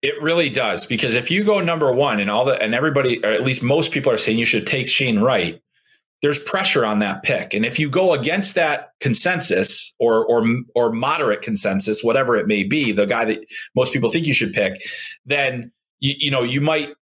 It 0.01 0.19
really 0.19 0.49
does 0.49 0.87
because 0.87 1.13
if 1.13 1.29
you 1.29 1.43
go 1.43 1.61
number 1.61 1.91
one 1.91 2.19
and 2.19 2.27
all 2.27 2.43
the 2.43 2.59
and 2.59 2.73
everybody 2.73 3.23
or 3.23 3.29
at 3.29 3.43
least 3.43 3.61
most 3.61 3.91
people 3.91 4.11
are 4.11 4.17
saying 4.17 4.39
you 4.39 4.45
should 4.45 4.65
take 4.65 4.89
Shane 4.89 5.19
Wright, 5.19 5.61
there's 6.23 6.39
pressure 6.39 6.83
on 6.83 6.97
that 6.99 7.21
pick. 7.21 7.53
And 7.53 7.63
if 7.63 7.77
you 7.77 7.87
go 7.87 8.15
against 8.15 8.55
that 8.55 8.93
consensus 8.99 9.93
or 9.99 10.25
or 10.25 10.43
or 10.73 10.91
moderate 10.91 11.43
consensus, 11.43 12.03
whatever 12.03 12.35
it 12.35 12.47
may 12.47 12.63
be, 12.63 12.91
the 12.91 13.05
guy 13.05 13.25
that 13.25 13.45
most 13.75 13.93
people 13.93 14.09
think 14.09 14.25
you 14.25 14.33
should 14.33 14.53
pick, 14.53 14.81
then 15.27 15.71
you, 15.99 16.15
you 16.17 16.31
know 16.31 16.41
you 16.41 16.61
might 16.61 16.95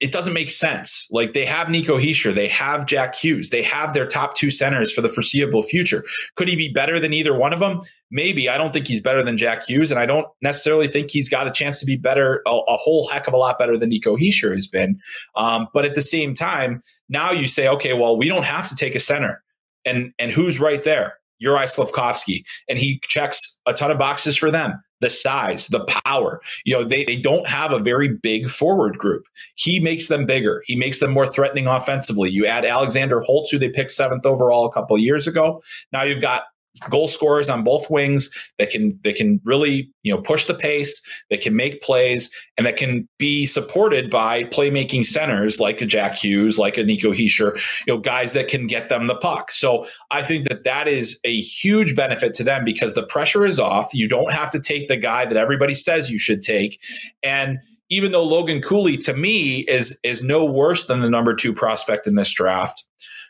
it 0.00 0.12
doesn't 0.12 0.32
make 0.32 0.50
sense. 0.50 1.06
Like 1.10 1.32
they 1.32 1.44
have 1.44 1.68
Nico 1.68 1.98
Hischier, 1.98 2.34
they 2.34 2.48
have 2.48 2.86
Jack 2.86 3.14
Hughes, 3.14 3.50
they 3.50 3.62
have 3.62 3.92
their 3.92 4.06
top 4.06 4.34
two 4.34 4.50
centers 4.50 4.92
for 4.92 5.00
the 5.00 5.08
foreseeable 5.08 5.62
future. 5.62 6.02
Could 6.36 6.48
he 6.48 6.56
be 6.56 6.72
better 6.72 6.98
than 6.98 7.12
either 7.12 7.36
one 7.36 7.52
of 7.52 7.60
them? 7.60 7.80
Maybe. 8.10 8.48
I 8.48 8.56
don't 8.56 8.72
think 8.72 8.86
he's 8.86 9.00
better 9.00 9.22
than 9.22 9.36
Jack 9.36 9.68
Hughes, 9.68 9.90
and 9.90 10.00
I 10.00 10.06
don't 10.06 10.26
necessarily 10.40 10.88
think 10.88 11.10
he's 11.10 11.28
got 11.28 11.46
a 11.46 11.50
chance 11.50 11.80
to 11.80 11.86
be 11.86 11.96
better, 11.96 12.42
a, 12.46 12.50
a 12.50 12.76
whole 12.76 13.08
heck 13.08 13.26
of 13.26 13.34
a 13.34 13.36
lot 13.36 13.58
better 13.58 13.76
than 13.76 13.90
Nico 13.90 14.16
Hischier 14.16 14.54
has 14.54 14.66
been. 14.66 14.98
Um, 15.36 15.68
but 15.74 15.84
at 15.84 15.94
the 15.94 16.02
same 16.02 16.34
time, 16.34 16.82
now 17.08 17.32
you 17.32 17.46
say, 17.46 17.68
okay, 17.68 17.92
well, 17.92 18.16
we 18.16 18.28
don't 18.28 18.44
have 18.44 18.68
to 18.70 18.74
take 18.74 18.94
a 18.94 19.00
center, 19.00 19.42
and 19.84 20.12
and 20.18 20.30
who's 20.30 20.58
right 20.58 20.82
there? 20.82 21.18
Juraj 21.42 21.76
Slafkovsky, 21.76 22.44
and 22.68 22.78
he 22.78 23.00
checks 23.02 23.60
a 23.66 23.72
ton 23.72 23.90
of 23.90 23.98
boxes 23.98 24.36
for 24.36 24.50
them 24.50 24.82
the 25.00 25.10
size, 25.10 25.68
the 25.68 25.84
power. 26.04 26.40
You 26.64 26.74
know, 26.74 26.84
they, 26.84 27.04
they 27.04 27.20
don't 27.20 27.46
have 27.46 27.72
a 27.72 27.78
very 27.78 28.08
big 28.08 28.48
forward 28.48 28.98
group. 28.98 29.24
He 29.54 29.80
makes 29.80 30.08
them 30.08 30.26
bigger. 30.26 30.62
He 30.66 30.76
makes 30.76 31.00
them 31.00 31.12
more 31.12 31.26
threatening 31.26 31.66
offensively. 31.66 32.30
You 32.30 32.46
add 32.46 32.64
Alexander 32.64 33.20
Holtz, 33.20 33.50
who 33.50 33.58
they 33.58 33.68
picked 33.68 33.92
seventh 33.92 34.26
overall 34.26 34.66
a 34.66 34.72
couple 34.72 34.98
years 34.98 35.26
ago. 35.26 35.62
Now 35.92 36.02
you've 36.02 36.20
got 36.20 36.42
goal 36.90 37.08
scorers 37.08 37.48
on 37.48 37.64
both 37.64 37.90
wings 37.90 38.30
that 38.58 38.70
can 38.70 38.98
that 39.02 39.16
can 39.16 39.40
really 39.44 39.90
you 40.02 40.14
know 40.14 40.20
push 40.20 40.44
the 40.44 40.54
pace 40.54 41.02
that 41.30 41.40
can 41.40 41.56
make 41.56 41.82
plays 41.82 42.32
and 42.56 42.66
that 42.66 42.76
can 42.76 43.08
be 43.18 43.46
supported 43.46 44.10
by 44.10 44.44
playmaking 44.44 45.04
centers 45.04 45.58
like 45.58 45.80
a 45.80 45.86
Jack 45.86 46.16
Hughes 46.16 46.58
like 46.58 46.78
a 46.78 46.84
Nico 46.84 47.12
Hischier 47.12 47.56
you 47.86 47.94
know 47.94 47.98
guys 47.98 48.32
that 48.32 48.48
can 48.48 48.66
get 48.66 48.88
them 48.88 49.06
the 49.06 49.16
puck. 49.16 49.50
So 49.50 49.86
I 50.10 50.22
think 50.22 50.48
that 50.48 50.64
that 50.64 50.88
is 50.88 51.18
a 51.24 51.40
huge 51.40 51.96
benefit 51.96 52.34
to 52.34 52.44
them 52.44 52.64
because 52.64 52.94
the 52.94 53.06
pressure 53.06 53.44
is 53.44 53.58
off. 53.58 53.92
You 53.92 54.08
don't 54.08 54.32
have 54.32 54.50
to 54.52 54.60
take 54.60 54.88
the 54.88 54.96
guy 54.96 55.24
that 55.24 55.36
everybody 55.36 55.74
says 55.74 56.10
you 56.10 56.18
should 56.18 56.42
take. 56.42 56.80
And 57.22 57.58
even 57.90 58.12
though 58.12 58.24
Logan 58.24 58.60
Cooley 58.60 58.96
to 58.98 59.14
me 59.14 59.60
is 59.60 59.98
is 60.02 60.22
no 60.22 60.44
worse 60.44 60.86
than 60.86 61.00
the 61.00 61.10
number 61.10 61.34
2 61.34 61.52
prospect 61.52 62.06
in 62.06 62.14
this 62.14 62.32
draft 62.32 62.84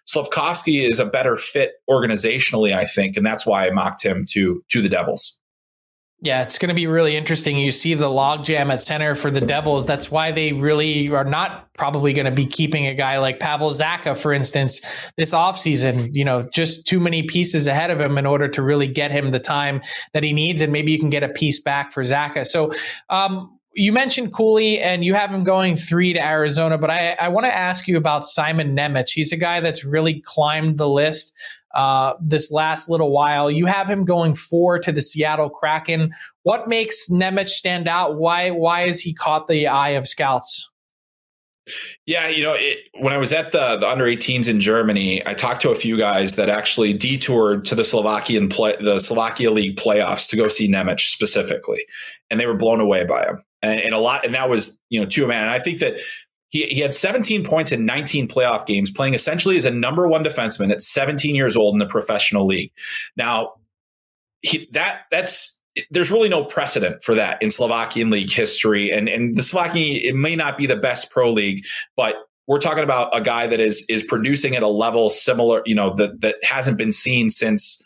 Slafkovsky 0.09 0.88
is 0.88 0.99
a 0.99 1.05
better 1.05 1.37
fit 1.37 1.73
organizationally, 1.88 2.75
I 2.75 2.87
think, 2.87 3.16
and 3.16 3.27
that's 3.27 3.47
why 3.47 3.66
I 3.66 3.71
mocked 3.71 4.05
him 4.05 4.25
to 4.31 4.64
to 4.68 4.83
the 4.83 4.88
Devils. 4.88 5.40
Yeah, 6.21 6.42
it's 6.42 6.59
going 6.59 6.71
to 6.71 6.75
be 6.75 6.88
really 6.88 7.16
interesting. 7.16 7.57
You 7.57 7.71
see 7.71 7.94
the 7.94 8.09
logjam 8.09 8.73
at 8.73 8.81
center 8.81 9.14
for 9.14 9.31
the 9.31 9.40
Devils. 9.40 9.87
That's 9.87 10.11
why 10.11 10.33
they 10.33 10.53
really 10.53 11.09
are 11.11 11.23
not 11.23 11.73
probably 11.75 12.12
going 12.12 12.25
to 12.25 12.33
be 12.33 12.44
keeping 12.44 12.88
a 12.88 12.94
guy 12.94 13.18
like 13.18 13.38
Pavel 13.38 13.71
Zacha, 13.71 14.21
for 14.21 14.33
instance, 14.33 14.81
this 15.16 15.33
offseason. 15.33 16.11
You 16.14 16.25
know, 16.25 16.49
just 16.53 16.88
too 16.88 16.99
many 16.99 17.23
pieces 17.23 17.68
ahead 17.68 17.92
of 17.92 18.01
him 18.01 18.18
in 18.18 18.27
order 18.27 18.49
to 18.49 18.62
really 18.62 18.88
get 18.88 19.12
him 19.12 19.31
the 19.31 19.38
time 19.38 19.81
that 20.12 20.25
he 20.25 20.33
needs. 20.33 20.61
And 20.61 20.73
maybe 20.73 20.90
you 20.90 20.99
can 20.99 21.11
get 21.11 21.23
a 21.23 21.29
piece 21.29 21.61
back 21.61 21.92
for 21.92 22.03
Zacha. 22.03 22.44
So, 22.44 22.73
um, 23.11 23.58
you 23.75 23.93
mentioned 23.93 24.33
Cooley 24.33 24.81
and 24.81 25.05
you 25.05 25.15
have 25.15 25.31
him 25.31 25.45
going 25.45 25.77
three 25.77 26.13
to 26.13 26.23
Arizona, 26.23 26.79
but 26.79 26.91
I, 26.91 27.11
I 27.21 27.29
want 27.29 27.47
to 27.47 27.55
ask 27.55 27.87
you 27.87 27.97
about 27.97 28.25
Simon 28.25 28.75
Nemec. 28.75 29.11
He's 29.11 29.33
a 29.33 29.37
guy 29.37 29.61
that's 29.61 29.85
really 29.85 30.23
climbed 30.25 30.79
the 30.79 30.89
list 30.89 31.35
uh, 31.75 32.15
this 32.21 32.51
last 32.51 32.89
little 32.89 33.13
while. 33.13 33.51
You 33.51 33.67
have 33.67 33.89
him 33.89 34.05
going 34.05 34.35
four 34.35 34.79
to 34.81 34.91
the 34.91 35.03
Seattle 35.03 35.51
Kraken. 35.51 36.13
What 36.43 36.67
makes 36.67 37.09
Nemec 37.09 37.49
stand 37.49 37.89
out? 37.89 38.17
Why 38.17 38.51
why 38.51 38.87
has 38.87 39.01
he 39.01 39.15
caught 39.15 39.49
the 39.49 39.67
eye 39.67 39.91
of 39.91 40.09
scouts? 40.09 40.71
Yeah, 42.07 42.29
you 42.29 42.43
know, 42.43 42.55
it, 42.57 42.79
when 42.99 43.13
I 43.13 43.19
was 43.19 43.31
at 43.31 43.53
the, 43.53 43.77
the 43.77 43.87
under 43.87 44.07
18s 44.07 44.49
in 44.49 44.59
Germany, 44.59 45.25
I 45.27 45.35
talked 45.35 45.61
to 45.63 45.71
a 45.71 45.75
few 45.75 45.99
guys 45.99 46.37
that 46.37 46.49
actually 46.49 46.95
detoured 46.95 47.67
to 47.67 47.75
the 47.75 47.85
Slovakian 47.85 48.49
play, 48.49 48.75
the 48.81 48.99
Slovakia 49.01 49.51
League 49.51 49.77
playoffs 49.77 50.27
to 50.31 50.37
go 50.37 50.49
see 50.49 50.73
Nemec 50.73 50.99
specifically, 51.01 51.85
and 52.31 52.41
they 52.41 52.47
were 52.47 52.57
blown 52.57 52.81
away 52.81 53.05
by 53.05 53.25
him 53.27 53.43
and, 53.62 53.81
and 53.81 53.94
a 53.94 53.99
lot, 53.99 54.25
and 54.25 54.35
that 54.35 54.49
was 54.49 54.83
you 54.88 55.01
know 55.01 55.07
two 55.07 55.27
man. 55.27 55.42
And 55.42 55.51
I 55.51 55.59
think 55.59 55.81
that 55.81 55.99
he, 56.51 56.66
he 56.66 56.81
had 56.81 56.94
17 56.94 57.44
points 57.44 57.73
in 57.73 57.85
19 57.85 58.29
playoff 58.29 58.66
games, 58.66 58.90
playing 58.90 59.14
essentially 59.14 59.57
as 59.57 59.64
a 59.64 59.71
number 59.71 60.09
one 60.09 60.25
defenseman 60.25 60.71
at 60.71 60.83
17 60.83 61.35
years 61.35 61.57
old 61.57 61.75
in 61.75 61.79
the 61.79 61.87
professional 61.87 62.47
league. 62.47 62.73
Now, 63.16 63.55
he, 64.42 64.68
that 64.73 65.03
that's 65.11 65.62
there's 65.90 66.11
really 66.11 66.29
no 66.29 66.44
precedent 66.44 67.03
for 67.03 67.14
that 67.14 67.40
in 67.42 67.51
Slovakian 67.51 68.11
league 68.11 68.31
history, 68.31 68.90
and 68.90 69.09
and 69.09 69.35
the 69.35 69.42
Slovakian 69.42 70.01
it 70.03 70.16
may 70.16 70.37
not 70.37 70.57
be 70.57 70.66
the 70.66 70.77
best 70.77 71.11
pro 71.11 71.31
league, 71.31 71.64
but 71.97 72.16
we're 72.47 72.59
talking 72.59 72.83
about 72.83 73.14
a 73.16 73.21
guy 73.21 73.47
that 73.47 73.61
is 73.61 73.85
is 73.88 74.03
producing 74.03 74.57
at 74.57 74.62
a 74.62 74.68
level 74.68 75.11
similar, 75.11 75.62
you 75.66 75.75
know, 75.75 75.94
that 75.97 76.21
that 76.23 76.37
hasn't 76.42 76.79
been 76.79 76.92
seen 76.92 77.31
since 77.31 77.85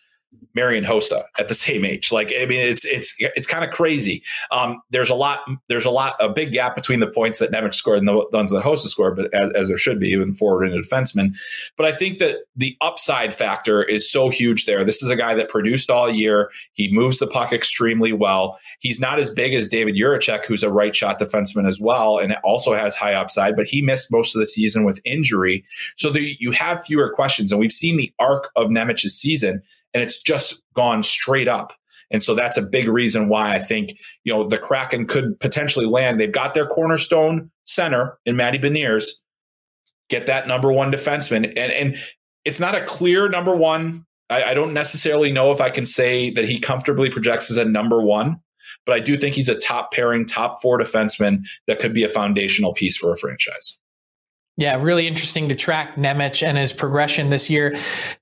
Marian 0.54 0.84
Hossa 0.84 1.22
at 1.38 1.48
the 1.48 1.54
same 1.62 1.84
age. 1.84 2.12
Like, 2.12 2.32
I 2.38 2.46
mean, 2.46 2.66
it's 2.66 2.84
it's 2.84 3.16
it's 3.18 3.46
kind 3.46 3.64
of 3.64 3.70
crazy. 3.70 4.22
Um, 4.50 4.80
there's 4.90 5.10
a 5.10 5.14
lot, 5.14 5.40
there's 5.68 5.84
a 5.84 5.90
lot, 5.90 6.14
a 6.20 6.28
big 6.28 6.52
gap 6.52 6.74
between 6.74 7.00
the 7.00 7.06
points 7.06 7.38
that 7.38 7.50
Nemec 7.50 7.74
scored 7.74 7.98
and 7.98 8.08
the 8.08 8.26
ones 8.32 8.50
that 8.50 8.62
Hossa 8.62 8.88
scored, 8.88 9.16
but 9.16 9.32
as, 9.34 9.50
as 9.54 9.68
there 9.68 9.76
should 9.76 9.98
be, 9.98 10.08
even 10.08 10.34
forward 10.34 10.64
and 10.64 10.74
a 10.74 10.82
defenseman. 10.82 11.36
But 11.76 11.86
I 11.86 11.92
think 11.92 12.18
that 12.18 12.40
the 12.56 12.76
upside 12.80 13.34
factor 13.34 13.82
is 13.82 14.10
so 14.10 14.28
huge 14.28 14.66
there. 14.66 14.84
This 14.84 15.02
is 15.02 15.10
a 15.10 15.16
guy 15.16 15.34
that 15.34 15.48
produced 15.48 15.90
all 15.90 16.10
year. 16.10 16.50
He 16.74 16.92
moves 16.92 17.18
the 17.18 17.26
puck 17.26 17.52
extremely 17.52 18.12
well. 18.12 18.58
He's 18.80 19.00
not 19.00 19.18
as 19.18 19.30
big 19.30 19.54
as 19.54 19.68
David 19.68 19.94
Jiricek, 19.94 20.44
who's 20.44 20.62
a 20.62 20.70
right 20.70 20.94
shot 20.94 21.18
defenseman 21.18 21.66
as 21.66 21.80
well, 21.80 22.18
and 22.18 22.36
also 22.44 22.74
has 22.74 22.94
high 22.94 23.14
upside. 23.14 23.56
But 23.56 23.66
he 23.66 23.82
missed 23.82 24.12
most 24.12 24.34
of 24.34 24.40
the 24.40 24.46
season 24.46 24.84
with 24.84 25.00
injury, 25.04 25.64
so 25.96 26.12
you 26.14 26.50
have 26.52 26.84
fewer 26.84 27.10
questions. 27.10 27.52
And 27.52 27.60
we've 27.60 27.72
seen 27.72 27.96
the 27.96 28.12
arc 28.18 28.50
of 28.56 28.68
Nemec's 28.68 29.02
season 29.12 29.62
and 29.94 30.02
it's 30.02 30.20
just 30.20 30.62
gone 30.74 31.02
straight 31.02 31.48
up. 31.48 31.72
And 32.11 32.22
so 32.22 32.35
that's 32.35 32.59
a 32.59 32.62
big 32.62 32.88
reason 32.88 33.28
why 33.28 33.55
I 33.55 33.59
think, 33.59 33.92
you 34.24 34.33
know, 34.33 34.46
the 34.46 34.59
Kraken 34.59 35.07
could 35.07 35.38
potentially 35.40 35.87
land. 35.87 36.20
They've 36.20 36.31
got 36.31 36.55
their 36.55 36.66
cornerstone 36.66 37.50
center 37.64 38.18
in 38.26 38.37
Matty 38.37 38.59
Beniers. 38.59 39.09
Get 40.11 40.26
that 40.26 40.46
number 40.46 40.70
one 40.70 40.92
defenseman. 40.92 41.46
And 41.57 41.72
and 41.72 41.98
it's 42.44 42.61
not 42.61 42.74
a 42.74 42.83
clear 42.83 43.28
number 43.28 43.57
one. 43.57 44.05
I, 44.28 44.50
I 44.50 44.55
don't 44.55 44.74
necessarily 44.74 45.33
know 45.33 45.52
if 45.52 45.61
I 45.61 45.70
can 45.70 45.87
say 45.87 46.31
that 46.31 46.44
he 46.44 46.61
comfortably 46.61 47.09
projects 47.09 47.50
as 47.50 47.57
a 47.57 47.64
number 47.64 48.02
one, 48.02 48.37
but 48.85 48.94
I 48.94 49.00
do 49.00 49.16
think 49.16 49.35
he's 49.35 49.48
a 49.48 49.59
top 49.59 49.92
pairing, 49.92 50.26
top 50.26 50.61
four 50.61 50.78
defenseman 50.78 51.46
that 51.66 51.78
could 51.78 51.94
be 51.94 52.05
a 52.05 52.09
foundational 52.09 52.74
piece 52.74 52.96
for 52.96 53.12
a 53.12 53.16
franchise. 53.16 53.81
Yeah, 54.62 54.81
really 54.81 55.09
interesting 55.09 55.48
to 55.48 55.57
track 55.57 55.96
Nemec 55.96 56.40
and 56.46 56.57
his 56.57 56.72
progression 56.72 57.31
this 57.31 57.51
year. 57.51 57.75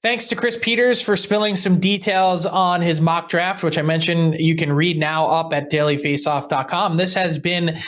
Thanks 0.02 0.26
to 0.28 0.36
Chris 0.36 0.56
Peters 0.56 1.02
for 1.02 1.14
spilling 1.14 1.54
some 1.54 1.78
details 1.78 2.46
on 2.46 2.80
his 2.80 2.98
mock 2.98 3.28
draft, 3.28 3.62
which 3.62 3.76
I 3.76 3.82
mentioned 3.82 4.36
you 4.38 4.56
can 4.56 4.72
read 4.72 4.98
now 4.98 5.26
up 5.26 5.52
at 5.52 5.70
dailyfaceoff.com. 5.70 6.94
This 6.94 7.12
has 7.12 7.38
been 7.38 7.78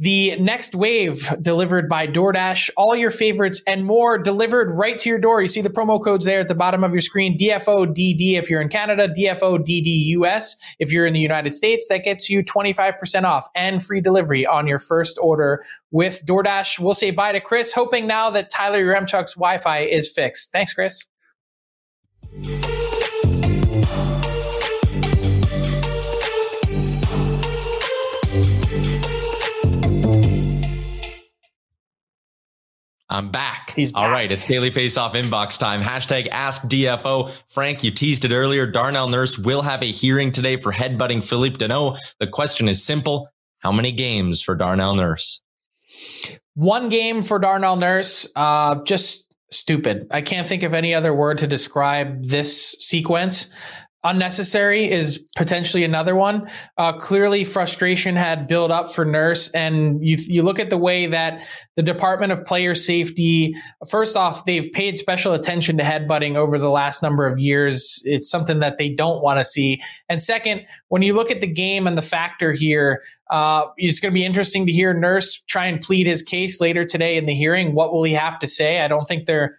the 0.00 0.34
next 0.36 0.74
wave 0.74 1.30
delivered 1.42 1.86
by 1.86 2.06
DoorDash. 2.06 2.70
All 2.78 2.96
your 2.96 3.10
favorites 3.10 3.62
and 3.66 3.84
more 3.84 4.16
delivered 4.16 4.70
right 4.78 4.98
to 4.98 5.08
your 5.10 5.18
door. 5.18 5.42
You 5.42 5.46
see 5.46 5.60
the 5.60 5.68
promo 5.68 6.02
codes 6.02 6.24
there 6.24 6.40
at 6.40 6.48
the 6.48 6.54
bottom 6.54 6.82
of 6.82 6.92
your 6.92 7.02
screen 7.02 7.36
DFODD 7.36 8.38
if 8.38 8.48
you're 8.48 8.62
in 8.62 8.70
Canada, 8.70 9.08
DFODDUS 9.08 10.56
if 10.78 10.90
you're 10.90 11.06
in 11.06 11.12
the 11.12 11.20
United 11.20 11.52
States. 11.52 11.88
That 11.88 12.02
gets 12.02 12.30
you 12.30 12.42
25% 12.42 13.24
off 13.24 13.46
and 13.54 13.84
free 13.84 14.00
delivery 14.00 14.46
on 14.46 14.66
your 14.66 14.78
first 14.78 15.18
order 15.20 15.62
with 15.90 16.24
DoorDash. 16.24 16.78
We'll 16.78 16.94
say 16.94 17.10
bye 17.10 17.32
to 17.32 17.40
Chris. 17.40 17.74
Hoping 17.74 18.06
now 18.06 18.30
that 18.30 18.48
Tyler 18.48 18.82
Yaremchuk's 18.82 19.34
Wi 19.34 19.58
Fi 19.58 19.80
is 19.80 20.10
fixed. 20.10 20.50
Thanks, 20.50 20.72
Chris. 20.72 21.06
I'm 33.10 33.28
back. 33.28 33.72
He's 33.74 33.90
back. 33.90 34.02
All 34.02 34.10
right. 34.10 34.30
It's 34.30 34.46
daily 34.46 34.70
face 34.70 34.96
off 34.96 35.14
inbox 35.14 35.58
time. 35.58 35.80
Hashtag 35.80 36.28
ask 36.28 36.62
DFO. 36.62 37.30
Frank, 37.48 37.82
you 37.82 37.90
teased 37.90 38.24
it 38.24 38.32
earlier. 38.32 38.66
Darnell 38.66 39.08
Nurse 39.08 39.36
will 39.36 39.62
have 39.62 39.82
a 39.82 39.86
hearing 39.86 40.30
today 40.30 40.56
for 40.56 40.72
headbutting 40.72 41.24
Philippe 41.24 41.56
Danault. 41.56 41.98
The 42.20 42.28
question 42.28 42.68
is 42.68 42.84
simple. 42.84 43.28
How 43.58 43.72
many 43.72 43.90
games 43.90 44.42
for 44.42 44.54
Darnell 44.54 44.94
Nurse? 44.94 45.42
One 46.54 46.88
game 46.88 47.22
for 47.22 47.38
Darnell 47.38 47.76
Nurse, 47.76 48.30
uh, 48.36 48.76
just 48.84 49.34
stupid. 49.50 50.06
I 50.10 50.22
can't 50.22 50.46
think 50.46 50.62
of 50.62 50.72
any 50.72 50.94
other 50.94 51.12
word 51.12 51.38
to 51.38 51.46
describe 51.46 52.22
this 52.24 52.72
sequence. 52.78 53.52
Unnecessary 54.02 54.90
is 54.90 55.18
potentially 55.36 55.84
another 55.84 56.14
one. 56.14 56.50
Uh, 56.78 56.92
clearly, 56.92 57.44
frustration 57.44 58.16
had 58.16 58.46
built 58.46 58.70
up 58.70 58.92
for 58.92 59.04
Nurse, 59.04 59.50
and 59.50 60.06
you 60.06 60.16
you 60.26 60.42
look 60.42 60.58
at 60.58 60.70
the 60.70 60.78
way 60.78 61.06
that 61.06 61.46
the 61.76 61.82
Department 61.82 62.32
of 62.32 62.44
Player 62.44 62.74
Safety. 62.74 63.54
First 63.88 64.16
off, 64.16 64.44
they've 64.44 64.70
paid 64.72 64.96
special 64.96 65.32
attention 65.32 65.76
to 65.78 65.84
headbutting 65.84 66.36
over 66.36 66.58
the 66.58 66.70
last 66.70 67.02
number 67.02 67.26
of 67.26 67.38
years. 67.38 68.02
It's 68.04 68.30
something 68.30 68.60
that 68.60 68.78
they 68.78 68.88
don't 68.88 69.22
want 69.22 69.38
to 69.38 69.44
see. 69.44 69.82
And 70.08 70.20
second, 70.20 70.66
when 70.88 71.02
you 71.02 71.12
look 71.12 71.30
at 71.30 71.40
the 71.40 71.46
game 71.46 71.86
and 71.86 71.96
the 71.96 72.02
factor 72.02 72.52
here, 72.52 73.02
uh, 73.30 73.66
it's 73.76 74.00
going 74.00 74.12
to 74.12 74.14
be 74.14 74.24
interesting 74.24 74.66
to 74.66 74.72
hear 74.72 74.92
Nurse 74.92 75.42
try 75.42 75.66
and 75.66 75.80
plead 75.80 76.06
his 76.06 76.22
case 76.22 76.60
later 76.60 76.84
today 76.84 77.16
in 77.16 77.26
the 77.26 77.34
hearing. 77.34 77.74
What 77.74 77.92
will 77.92 78.02
he 78.02 78.12
have 78.14 78.38
to 78.40 78.46
say? 78.46 78.80
I 78.80 78.88
don't 78.88 79.04
think 79.04 79.26
they're 79.26 79.56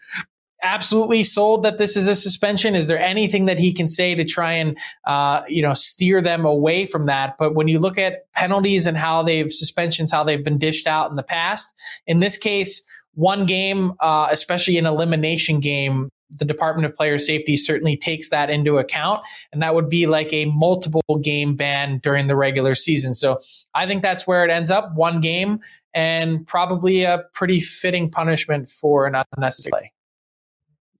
absolutely 0.63 1.23
sold 1.23 1.63
that 1.63 1.77
this 1.77 1.97
is 1.97 2.07
a 2.07 2.15
suspension? 2.15 2.75
Is 2.75 2.87
there 2.87 2.99
anything 2.99 3.45
that 3.45 3.59
he 3.59 3.73
can 3.73 3.87
say 3.87 4.15
to 4.15 4.23
try 4.23 4.53
and 4.53 4.77
uh, 5.05 5.41
you 5.47 5.61
know 5.61 5.73
steer 5.73 6.21
them 6.21 6.45
away 6.45 6.85
from 6.85 7.05
that? 7.07 7.35
But 7.37 7.55
when 7.55 7.67
you 7.67 7.79
look 7.79 7.97
at 7.97 8.31
penalties 8.33 8.87
and 8.87 8.97
how 8.97 9.23
they've 9.23 9.51
suspensions, 9.51 10.11
how 10.11 10.23
they've 10.23 10.43
been 10.43 10.57
dished 10.57 10.87
out 10.87 11.09
in 11.09 11.15
the 11.15 11.23
past, 11.23 11.71
in 12.07 12.19
this 12.19 12.37
case, 12.37 12.81
one 13.13 13.45
game, 13.45 13.93
uh, 13.99 14.27
especially 14.31 14.77
an 14.77 14.85
elimination 14.85 15.59
game. 15.59 16.09
The 16.39 16.45
Department 16.45 16.85
of 16.85 16.95
Player 16.95 17.17
Safety 17.17 17.57
certainly 17.57 17.97
takes 17.97 18.29
that 18.29 18.49
into 18.49 18.77
account, 18.77 19.19
and 19.51 19.61
that 19.61 19.75
would 19.75 19.89
be 19.89 20.07
like 20.07 20.31
a 20.31 20.45
multiple 20.45 21.03
game 21.21 21.57
ban 21.57 21.99
during 22.01 22.27
the 22.27 22.37
regular 22.37 22.73
season. 22.73 23.13
So 23.13 23.41
I 23.73 23.85
think 23.85 24.01
that's 24.01 24.25
where 24.25 24.45
it 24.45 24.49
ends 24.49 24.71
up 24.71 24.95
one 24.95 25.19
game 25.19 25.59
and 25.93 26.47
probably 26.47 27.03
a 27.03 27.25
pretty 27.33 27.59
fitting 27.59 28.09
punishment 28.09 28.69
for 28.69 29.07
an 29.07 29.21
unnecessary 29.35 29.71
play. 29.71 29.91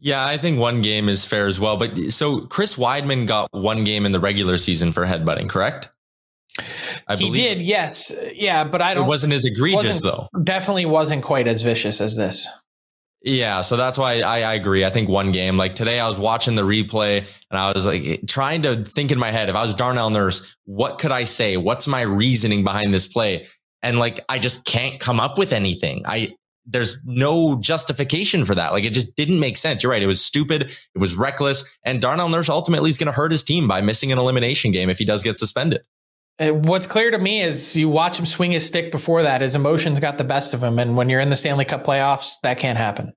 Yeah, 0.04 0.26
I 0.26 0.38
think 0.38 0.58
one 0.58 0.82
game 0.82 1.08
is 1.08 1.26
fair 1.26 1.46
as 1.46 1.60
well. 1.60 1.78
But 1.78 2.12
so 2.12 2.42
Chris 2.42 2.76
Wideman 2.76 3.28
got 3.28 3.48
one 3.52 3.84
game 3.84 4.06
in 4.06 4.12
the 4.12 4.20
regular 4.20 4.58
season 4.58 4.92
for 4.92 5.06
headbutting, 5.06 5.48
correct? 5.48 5.90
I 7.08 7.16
he 7.16 7.32
did, 7.32 7.62
yes, 7.62 8.14
yeah, 8.34 8.64
but 8.64 8.82
I 8.82 8.94
don't. 8.94 9.06
It 9.06 9.08
wasn't 9.08 9.34
as 9.34 9.46
egregious 9.46 10.02
wasn't, 10.02 10.04
though. 10.04 10.28
Definitely 10.44 10.86
wasn't 10.86 11.24
quite 11.24 11.48
as 11.48 11.62
vicious 11.62 12.02
as 12.02 12.16
this. 12.16 12.48
Yeah, 13.24 13.62
so 13.62 13.78
that's 13.78 13.98
why 14.00 14.22
I, 14.22 14.42
I 14.42 14.54
agree. 14.56 14.84
I 14.84 14.90
think 14.90 15.08
one 15.08 15.32
game. 15.32 15.56
Like 15.56 15.76
today, 15.76 16.00
I 16.00 16.08
was 16.08 16.20
watching 16.20 16.56
the 16.56 16.64
replay 16.64 17.20
and 17.52 17.60
I 17.60 17.72
was 17.72 17.86
like 17.86 18.22
trying 18.28 18.64
to 18.64 18.84
think 18.84 19.12
in 19.12 19.20
my 19.20 19.30
head 19.30 19.50
if 19.50 19.56
I 19.56 19.62
was 19.62 19.76
Darnell 19.76 20.10
Nurse, 20.10 20.56
what 20.66 20.98
could 20.98 21.12
I 21.12 21.26
say? 21.26 21.56
What's 21.56 21.88
my 21.88 22.02
reasoning 22.02 22.64
behind 22.64 22.94
this 22.94 23.08
play? 23.08 23.48
And 23.84 24.00
like 24.00 24.20
I 24.28 24.40
just 24.40 24.66
can't 24.66 25.00
come 25.00 25.20
up 25.20 25.38
with 25.38 25.54
anything. 25.54 26.04
I 26.06 26.36
there's 26.66 27.02
no 27.06 27.58
justification 27.60 28.46
for 28.46 28.56
that. 28.56 28.72
Like 28.72 28.84
it 28.84 28.94
just 28.94 29.16
didn't 29.16 29.40
make 29.40 29.58
sense. 29.58 29.84
You're 29.84 29.92
right. 29.92 30.02
It 30.02 30.08
was 30.08 30.24
stupid. 30.24 30.64
It 30.64 31.00
was 31.00 31.16
reckless. 31.16 31.64
And 31.84 32.02
Darnell 32.02 32.30
Nurse 32.30 32.50
ultimately 32.50 32.90
is 32.90 32.98
going 32.98 33.08
to 33.08 33.14
hurt 33.14 33.32
his 33.32 33.44
team 33.44 33.68
by 33.68 33.82
missing 33.82 34.12
an 34.12 34.20
elimination 34.20 34.72
game 34.72 34.90
if 34.90 34.98
he 34.98 35.06
does 35.06 35.24
get 35.24 35.38
suspended. 35.38 35.82
Uh, 36.40 36.50
what's 36.50 36.88
clear 36.88 37.12
to 37.12 37.18
me 37.18 37.42
is 37.42 37.76
you 37.76 37.90
watch 37.90 38.18
him 38.18 38.26
swing 38.26 38.52
his 38.52 38.66
stick 38.66 38.92
before 38.92 39.24
that. 39.24 39.42
His 39.42 39.56
emotions 39.56 40.00
got 40.00 40.18
the 40.18 40.24
best 40.24 40.54
of 40.54 40.64
him. 40.64 40.80
And 40.80 40.96
when 40.98 41.10
you're 41.10 41.20
in 41.20 41.30
the 41.30 41.36
Stanley 41.36 41.66
Cup 41.66 41.84
playoffs, 41.84 42.36
that 42.44 42.58
can't 42.58 42.78
happen. 42.78 43.14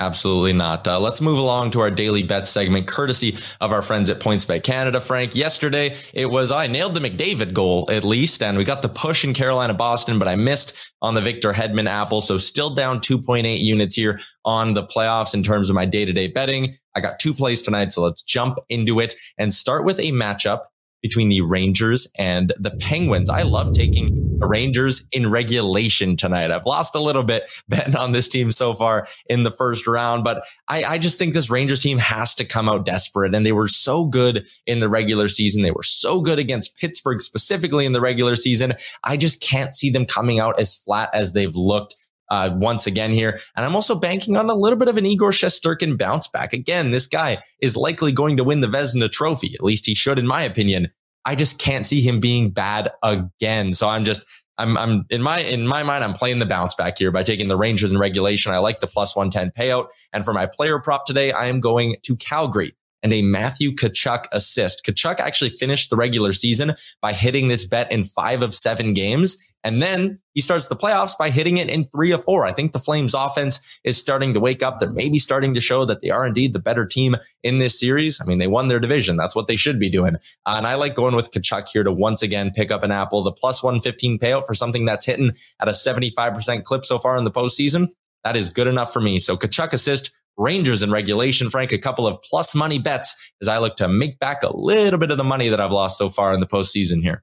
Absolutely 0.00 0.52
not. 0.52 0.88
Uh, 0.88 0.98
let's 0.98 1.20
move 1.20 1.38
along 1.38 1.70
to 1.70 1.80
our 1.80 1.90
daily 1.90 2.24
bet 2.24 2.48
segment, 2.48 2.88
courtesy 2.88 3.36
of 3.60 3.70
our 3.70 3.80
friends 3.80 4.10
at 4.10 4.18
PointsBet 4.18 4.64
Canada. 4.64 5.00
Frank, 5.00 5.36
yesterday 5.36 5.96
it 6.12 6.26
was 6.26 6.50
I 6.50 6.66
nailed 6.66 6.94
the 6.94 7.00
McDavid 7.00 7.52
goal 7.52 7.88
at 7.88 8.02
least, 8.02 8.42
and 8.42 8.58
we 8.58 8.64
got 8.64 8.82
the 8.82 8.88
push 8.88 9.24
in 9.24 9.34
Carolina 9.34 9.72
Boston, 9.72 10.18
but 10.18 10.26
I 10.26 10.34
missed 10.34 10.76
on 11.00 11.14
the 11.14 11.20
Victor 11.20 11.52
Hedman 11.52 11.86
Apple. 11.86 12.20
So 12.20 12.38
still 12.38 12.74
down 12.74 12.98
2.8 12.98 13.60
units 13.60 13.94
here 13.94 14.18
on 14.44 14.74
the 14.74 14.82
playoffs 14.82 15.32
in 15.32 15.44
terms 15.44 15.70
of 15.70 15.76
my 15.76 15.86
day 15.86 16.04
to 16.04 16.12
day 16.12 16.26
betting. 16.26 16.74
I 16.96 17.00
got 17.00 17.20
two 17.20 17.32
plays 17.32 17.62
tonight, 17.62 17.92
so 17.92 18.02
let's 18.02 18.22
jump 18.22 18.58
into 18.68 18.98
it 18.98 19.14
and 19.38 19.52
start 19.52 19.84
with 19.84 20.00
a 20.00 20.10
matchup 20.10 20.62
between 21.04 21.28
the 21.28 21.42
Rangers 21.42 22.08
and 22.16 22.54
the 22.58 22.70
Penguins. 22.70 23.28
I 23.28 23.42
love 23.42 23.74
taking 23.74 24.38
the 24.38 24.46
Rangers 24.46 25.06
in 25.12 25.30
regulation 25.30 26.16
tonight. 26.16 26.50
I've 26.50 26.64
lost 26.64 26.94
a 26.94 26.98
little 26.98 27.22
bit 27.22 27.42
betting 27.68 27.94
on 27.94 28.12
this 28.12 28.26
team 28.26 28.50
so 28.50 28.72
far 28.72 29.06
in 29.26 29.42
the 29.42 29.50
first 29.50 29.86
round, 29.86 30.24
but 30.24 30.42
I, 30.66 30.82
I 30.84 30.98
just 30.98 31.18
think 31.18 31.34
this 31.34 31.50
Rangers 31.50 31.82
team 31.82 31.98
has 31.98 32.34
to 32.36 32.44
come 32.46 32.70
out 32.70 32.86
desperate. 32.86 33.34
And 33.34 33.44
they 33.44 33.52
were 33.52 33.68
so 33.68 34.06
good 34.06 34.46
in 34.66 34.80
the 34.80 34.88
regular 34.88 35.28
season. 35.28 35.62
They 35.62 35.72
were 35.72 35.82
so 35.82 36.22
good 36.22 36.38
against 36.38 36.78
Pittsburgh, 36.78 37.20
specifically 37.20 37.84
in 37.84 37.92
the 37.92 38.00
regular 38.00 38.34
season. 38.34 38.72
I 39.04 39.18
just 39.18 39.42
can't 39.42 39.74
see 39.74 39.90
them 39.90 40.06
coming 40.06 40.40
out 40.40 40.58
as 40.58 40.74
flat 40.74 41.10
as 41.12 41.34
they've 41.34 41.54
looked 41.54 41.96
uh, 42.30 42.50
once 42.54 42.86
again 42.86 43.12
here. 43.12 43.38
And 43.56 43.64
I'm 43.64 43.74
also 43.74 43.94
banking 43.94 44.36
on 44.36 44.50
a 44.50 44.54
little 44.54 44.78
bit 44.78 44.88
of 44.88 44.96
an 44.96 45.06
Igor 45.06 45.30
Shesterkin 45.30 45.98
bounce 45.98 46.28
back. 46.28 46.52
Again, 46.52 46.90
this 46.90 47.06
guy 47.06 47.38
is 47.60 47.76
likely 47.76 48.12
going 48.12 48.36
to 48.36 48.44
win 48.44 48.60
the 48.60 48.66
Vezina 48.66 49.10
trophy. 49.10 49.54
At 49.54 49.62
least 49.62 49.86
he 49.86 49.94
should, 49.94 50.18
in 50.18 50.26
my 50.26 50.42
opinion. 50.42 50.90
I 51.26 51.34
just 51.34 51.58
can't 51.58 51.86
see 51.86 52.02
him 52.02 52.20
being 52.20 52.50
bad 52.50 52.92
again. 53.02 53.72
So 53.72 53.88
I'm 53.88 54.04
just, 54.04 54.26
I'm, 54.58 54.76
I'm 54.76 55.06
in 55.08 55.22
my, 55.22 55.40
in 55.40 55.66
my 55.66 55.82
mind, 55.82 56.04
I'm 56.04 56.12
playing 56.12 56.38
the 56.38 56.46
bounce 56.46 56.74
back 56.74 56.98
here 56.98 57.10
by 57.10 57.22
taking 57.22 57.48
the 57.48 57.56
Rangers 57.56 57.90
in 57.90 57.98
regulation. 57.98 58.52
I 58.52 58.58
like 58.58 58.80
the 58.80 58.86
plus 58.86 59.16
110 59.16 59.52
payout. 59.58 59.88
And 60.12 60.24
for 60.24 60.34
my 60.34 60.46
player 60.46 60.78
prop 60.78 61.06
today, 61.06 61.32
I 61.32 61.46
am 61.46 61.60
going 61.60 61.96
to 62.02 62.16
Calgary 62.16 62.74
and 63.04 63.12
a 63.12 63.22
Matthew 63.22 63.70
Tkachuk 63.70 64.24
assist. 64.32 64.84
Tkachuk 64.84 65.20
actually 65.20 65.50
finished 65.50 65.90
the 65.90 65.96
regular 65.96 66.32
season 66.32 66.72
by 67.02 67.12
hitting 67.12 67.48
this 67.48 67.66
bet 67.66 67.92
in 67.92 68.02
five 68.02 68.42
of 68.42 68.54
seven 68.54 68.94
games. 68.94 69.36
And 69.62 69.80
then 69.80 70.18
he 70.34 70.40
starts 70.40 70.68
the 70.68 70.76
playoffs 70.76 71.16
by 71.16 71.30
hitting 71.30 71.56
it 71.58 71.70
in 71.70 71.84
three 71.84 72.10
of 72.10 72.22
four. 72.24 72.44
I 72.44 72.52
think 72.52 72.72
the 72.72 72.78
Flames 72.78 73.14
offense 73.14 73.60
is 73.82 73.96
starting 73.96 74.34
to 74.34 74.40
wake 74.40 74.62
up. 74.62 74.78
They're 74.78 74.90
maybe 74.90 75.18
starting 75.18 75.54
to 75.54 75.60
show 75.60 75.84
that 75.86 76.00
they 76.02 76.10
are 76.10 76.26
indeed 76.26 76.52
the 76.52 76.58
better 76.58 76.84
team 76.84 77.16
in 77.42 77.58
this 77.58 77.78
series. 77.78 78.20
I 78.20 78.24
mean, 78.26 78.38
they 78.38 78.46
won 78.46 78.68
their 78.68 78.80
division. 78.80 79.16
That's 79.16 79.36
what 79.36 79.48
they 79.48 79.56
should 79.56 79.78
be 79.78 79.88
doing. 79.88 80.16
Uh, 80.44 80.54
and 80.56 80.66
I 80.66 80.74
like 80.74 80.94
going 80.94 81.14
with 81.14 81.30
Tkachuk 81.30 81.68
here 81.68 81.84
to 81.84 81.92
once 81.92 82.20
again 82.20 82.52
pick 82.54 82.70
up 82.70 82.82
an 82.82 82.90
apple, 82.90 83.22
the 83.22 83.32
plus 83.32 83.62
115 83.62 84.18
payout 84.18 84.46
for 84.46 84.54
something 84.54 84.84
that's 84.84 85.06
hitting 85.06 85.32
at 85.60 85.68
a 85.68 85.72
75% 85.72 86.64
clip 86.64 86.84
so 86.84 86.98
far 86.98 87.16
in 87.16 87.24
the 87.24 87.30
postseason. 87.30 87.88
That 88.22 88.36
is 88.36 88.50
good 88.50 88.66
enough 88.66 88.92
for 88.92 89.00
me. 89.00 89.18
So 89.18 89.36
Tkachuk 89.36 89.72
assist 89.72 90.10
Rangers 90.36 90.82
in 90.82 90.90
regulation. 90.90 91.50
Frank, 91.50 91.72
a 91.72 91.78
couple 91.78 92.06
of 92.06 92.20
plus 92.22 92.54
money 92.54 92.78
bets 92.78 93.32
as 93.40 93.48
I 93.48 93.58
look 93.58 93.76
to 93.76 93.88
make 93.88 94.18
back 94.18 94.42
a 94.42 94.56
little 94.56 94.98
bit 94.98 95.10
of 95.10 95.18
the 95.18 95.24
money 95.24 95.48
that 95.48 95.60
I've 95.60 95.72
lost 95.72 95.98
so 95.98 96.10
far 96.10 96.32
in 96.32 96.40
the 96.40 96.46
postseason 96.46 97.02
here. 97.02 97.22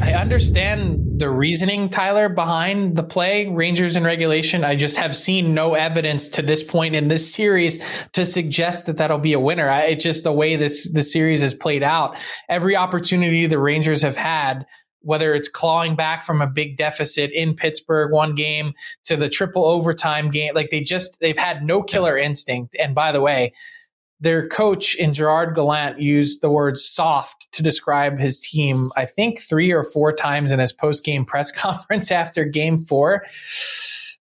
I 0.00 0.14
understand 0.14 1.20
the 1.20 1.28
reasoning, 1.28 1.88
Tyler, 1.88 2.28
behind 2.28 2.96
the 2.96 3.02
play, 3.02 3.46
Rangers 3.46 3.94
in 3.94 4.04
regulation. 4.04 4.64
I 4.64 4.74
just 4.74 4.96
have 4.96 5.14
seen 5.14 5.54
no 5.54 5.74
evidence 5.74 6.28
to 6.28 6.42
this 6.42 6.62
point 6.62 6.94
in 6.94 7.08
this 7.08 7.32
series 7.32 7.78
to 8.12 8.24
suggest 8.24 8.86
that 8.86 8.96
that'll 8.96 9.18
be 9.18 9.34
a 9.34 9.40
winner. 9.40 9.68
I, 9.68 9.82
it's 9.82 10.02
just 10.02 10.24
the 10.24 10.32
way 10.32 10.56
this, 10.56 10.90
this 10.92 11.12
series 11.12 11.42
has 11.42 11.52
played 11.52 11.82
out. 11.82 12.16
Every 12.48 12.74
opportunity 12.74 13.46
the 13.46 13.58
Rangers 13.58 14.02
have 14.02 14.16
had 14.16 14.66
whether 15.02 15.34
it's 15.34 15.48
clawing 15.48 15.94
back 15.94 16.22
from 16.22 16.40
a 16.40 16.46
big 16.46 16.76
deficit 16.76 17.30
in 17.32 17.54
Pittsburgh 17.54 18.12
one 18.12 18.34
game 18.34 18.74
to 19.04 19.16
the 19.16 19.28
triple 19.28 19.64
overtime 19.64 20.30
game. 20.30 20.54
Like 20.54 20.70
they 20.70 20.80
just, 20.80 21.20
they've 21.20 21.36
had 21.36 21.62
no 21.62 21.82
killer 21.82 22.16
instinct. 22.16 22.76
And 22.78 22.94
by 22.94 23.12
the 23.12 23.20
way, 23.20 23.52
their 24.22 24.46
coach 24.46 24.94
in 24.94 25.12
Gerard 25.12 25.54
Gallant 25.54 26.00
used 26.00 26.42
the 26.42 26.50
word 26.50 26.78
soft 26.78 27.50
to 27.52 27.62
describe 27.62 28.20
his 28.20 28.38
team, 28.38 28.92
I 28.96 29.04
think 29.04 29.40
three 29.40 29.72
or 29.72 29.82
four 29.82 30.12
times 30.12 30.52
in 30.52 30.60
his 30.60 30.72
post 30.72 31.04
game 31.04 31.24
press 31.24 31.50
conference 31.60 32.10
after 32.10 32.44
game 32.44 32.78
four. 32.78 33.26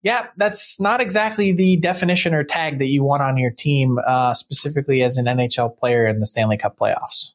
Yeah, 0.02 0.28
that's 0.36 0.78
not 0.80 1.00
exactly 1.00 1.50
the 1.50 1.76
definition 1.78 2.32
or 2.32 2.44
tag 2.44 2.78
that 2.78 2.86
you 2.86 3.02
want 3.02 3.22
on 3.22 3.36
your 3.36 3.50
team, 3.50 3.98
uh, 4.06 4.32
specifically 4.32 5.02
as 5.02 5.16
an 5.16 5.26
NHL 5.26 5.76
player 5.76 6.06
in 6.06 6.20
the 6.20 6.26
Stanley 6.26 6.56
Cup 6.56 6.78
playoffs. 6.78 7.32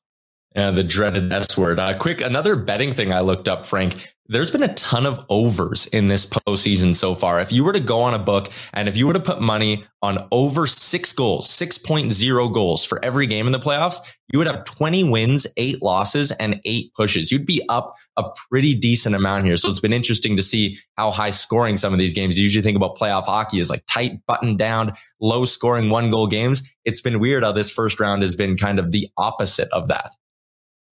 Yeah, 0.55 0.69
the 0.69 0.83
dreaded 0.83 1.33
S 1.33 1.57
word. 1.57 1.79
Uh, 1.79 1.97
quick, 1.97 2.21
another 2.21 2.55
betting 2.55 2.93
thing 2.93 3.11
I 3.11 3.21
looked 3.21 3.47
up, 3.47 3.65
Frank. 3.65 4.13
There's 4.29 4.51
been 4.51 4.63
a 4.63 4.73
ton 4.75 5.05
of 5.05 5.25
overs 5.29 5.85
in 5.87 6.07
this 6.07 6.25
postseason 6.25 6.95
so 6.95 7.13
far. 7.13 7.41
If 7.41 7.51
you 7.51 7.63
were 7.63 7.73
to 7.73 7.79
go 7.79 7.99
on 7.99 8.13
a 8.13 8.19
book 8.19 8.47
and 8.71 8.87
if 8.87 8.95
you 8.95 9.05
were 9.05 9.13
to 9.13 9.19
put 9.19 9.41
money 9.41 9.83
on 10.01 10.27
over 10.31 10.65
six 10.65 11.11
goals, 11.11 11.47
6.0 11.49 12.53
goals 12.53 12.85
for 12.85 13.03
every 13.03 13.27
game 13.27 13.47
in 13.47 13.51
the 13.51 13.59
playoffs, 13.59 13.97
you 14.31 14.39
would 14.39 14.47
have 14.47 14.63
20 14.63 15.09
wins, 15.09 15.45
eight 15.57 15.81
losses, 15.81 16.31
and 16.31 16.61
eight 16.63 16.93
pushes. 16.93 17.31
You'd 17.31 17.45
be 17.45 17.61
up 17.67 17.95
a 18.15 18.23
pretty 18.49 18.73
decent 18.73 19.13
amount 19.13 19.45
here. 19.45 19.57
So 19.57 19.69
it's 19.69 19.81
been 19.81 19.91
interesting 19.91 20.37
to 20.37 20.43
see 20.43 20.77
how 20.97 21.11
high 21.11 21.31
scoring 21.31 21.75
some 21.75 21.91
of 21.91 21.99
these 21.99 22.13
games. 22.13 22.37
You 22.37 22.43
usually 22.43 22.63
think 22.63 22.77
about 22.77 22.97
playoff 22.97 23.25
hockey 23.25 23.59
as 23.59 23.69
like 23.69 23.83
tight, 23.87 24.25
button 24.25 24.55
down, 24.55 24.93
low 25.19 25.45
scoring 25.45 25.89
one 25.89 26.11
goal 26.11 26.27
games. 26.27 26.63
It's 26.85 27.01
been 27.01 27.19
weird 27.19 27.43
how 27.43 27.51
this 27.51 27.71
first 27.71 27.99
round 27.99 28.21
has 28.21 28.35
been 28.35 28.55
kind 28.55 28.79
of 28.79 28.91
the 28.91 29.09
opposite 29.17 29.67
of 29.73 29.89
that. 29.89 30.11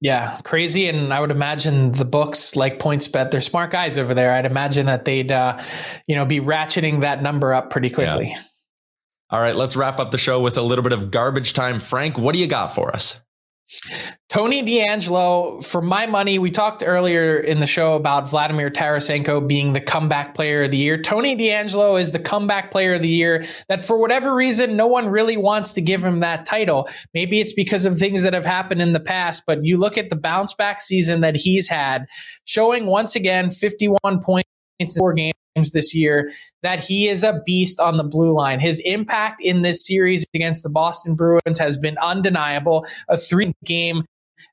Yeah, 0.01 0.41
crazy. 0.45 0.89
And 0.89 1.13
I 1.13 1.21
would 1.21 1.31
imagine 1.31 1.93
the 1.93 2.07
books 2.07 2.57
like 2.57 2.79
PointsBet, 2.79 3.31
they're 3.31 3.41
smart 3.43 3.71
guys 3.71 3.99
over 3.99 4.15
there. 4.15 4.33
I'd 4.33 4.47
imagine 4.47 4.87
that 4.87 5.05
they'd, 5.05 5.31
uh, 5.31 5.63
you 6.07 6.17
know, 6.17 6.25
be 6.25 6.41
ratcheting 6.41 7.03
that 7.03 7.23
number 7.23 7.53
up 7.53 7.69
pretty 7.71 7.91
quickly. 7.91 8.29
Yeah. 8.29 8.43
All 9.29 9.41
right, 9.41 9.55
let's 9.55 9.77
wrap 9.77 10.01
up 10.01 10.11
the 10.11 10.19
show 10.19 10.41
with 10.41 10.57
a 10.57 10.63
little 10.63 10.83
bit 10.83 10.93
of 10.93 11.11
garbage 11.11 11.53
time. 11.53 11.79
Frank, 11.79 12.19
what 12.19 12.35
do 12.35 12.41
you 12.41 12.49
got 12.49 12.75
for 12.75 12.93
us? 12.95 13.21
Tony 14.29 14.63
DeAngelo, 14.63 15.65
for 15.65 15.83
my 15.83 16.07
money, 16.07 16.39
we 16.39 16.51
talked 16.51 16.83
earlier 16.85 17.37
in 17.37 17.61
the 17.61 17.67
show 17.67 17.95
about 17.95 18.29
Vladimir 18.29 18.71
Tarasenko 18.71 19.47
being 19.47 19.73
the 19.73 19.81
comeback 19.81 20.35
player 20.35 20.65
of 20.65 20.71
the 20.71 20.77
year. 20.77 21.01
Tony 21.01 21.37
DeAngelo 21.37 22.01
is 22.01 22.13
the 22.13 22.19
comeback 22.19 22.71
player 22.71 22.95
of 22.95 23.03
the 23.03 23.09
year 23.09 23.45
that, 23.69 23.85
for 23.85 23.99
whatever 23.99 24.35
reason, 24.35 24.77
no 24.77 24.87
one 24.87 25.09
really 25.09 25.37
wants 25.37 25.75
to 25.75 25.81
give 25.81 26.05
him 26.05 26.21
that 26.21 26.47
title. 26.47 26.89
Maybe 27.15 27.41
it's 27.41 27.53
because 27.53 27.87
of 27.87 27.99
things 27.99 28.23
that 28.23 28.35
have 28.35 28.45
happened 28.45 28.83
in 28.83 28.93
the 28.93 29.01
past, 29.01 29.45
but 29.47 29.65
you 29.65 29.79
look 29.79 29.99
at 29.99 30.11
the 30.11 30.17
bounce 30.17 30.55
back 30.55 30.81
season 30.81 31.21
that 31.21 31.37
he's 31.37 31.69
had, 31.69 32.07
showing 32.45 32.87
once 32.87 33.17
again 33.17 33.51
51 33.51 34.21
points 34.23 34.51
in 34.79 34.89
four 34.89 35.13
games 35.13 35.35
this 35.73 35.95
year 35.95 36.31
that 36.63 36.81
he 36.81 37.09
is 37.09 37.23
a 37.23 37.41
beast 37.45 37.79
on 37.79 37.97
the 37.97 38.05
blue 38.05 38.33
line. 38.33 38.61
His 38.61 38.81
impact 38.85 39.41
in 39.41 39.63
this 39.63 39.87
series 39.87 40.27
against 40.35 40.63
the 40.63 40.71
Boston 40.71 41.15
Bruins 41.15 41.59
has 41.59 41.77
been 41.77 41.97
undeniable. 41.99 42.87
A 43.09 43.17
three 43.17 43.53
game 43.65 44.05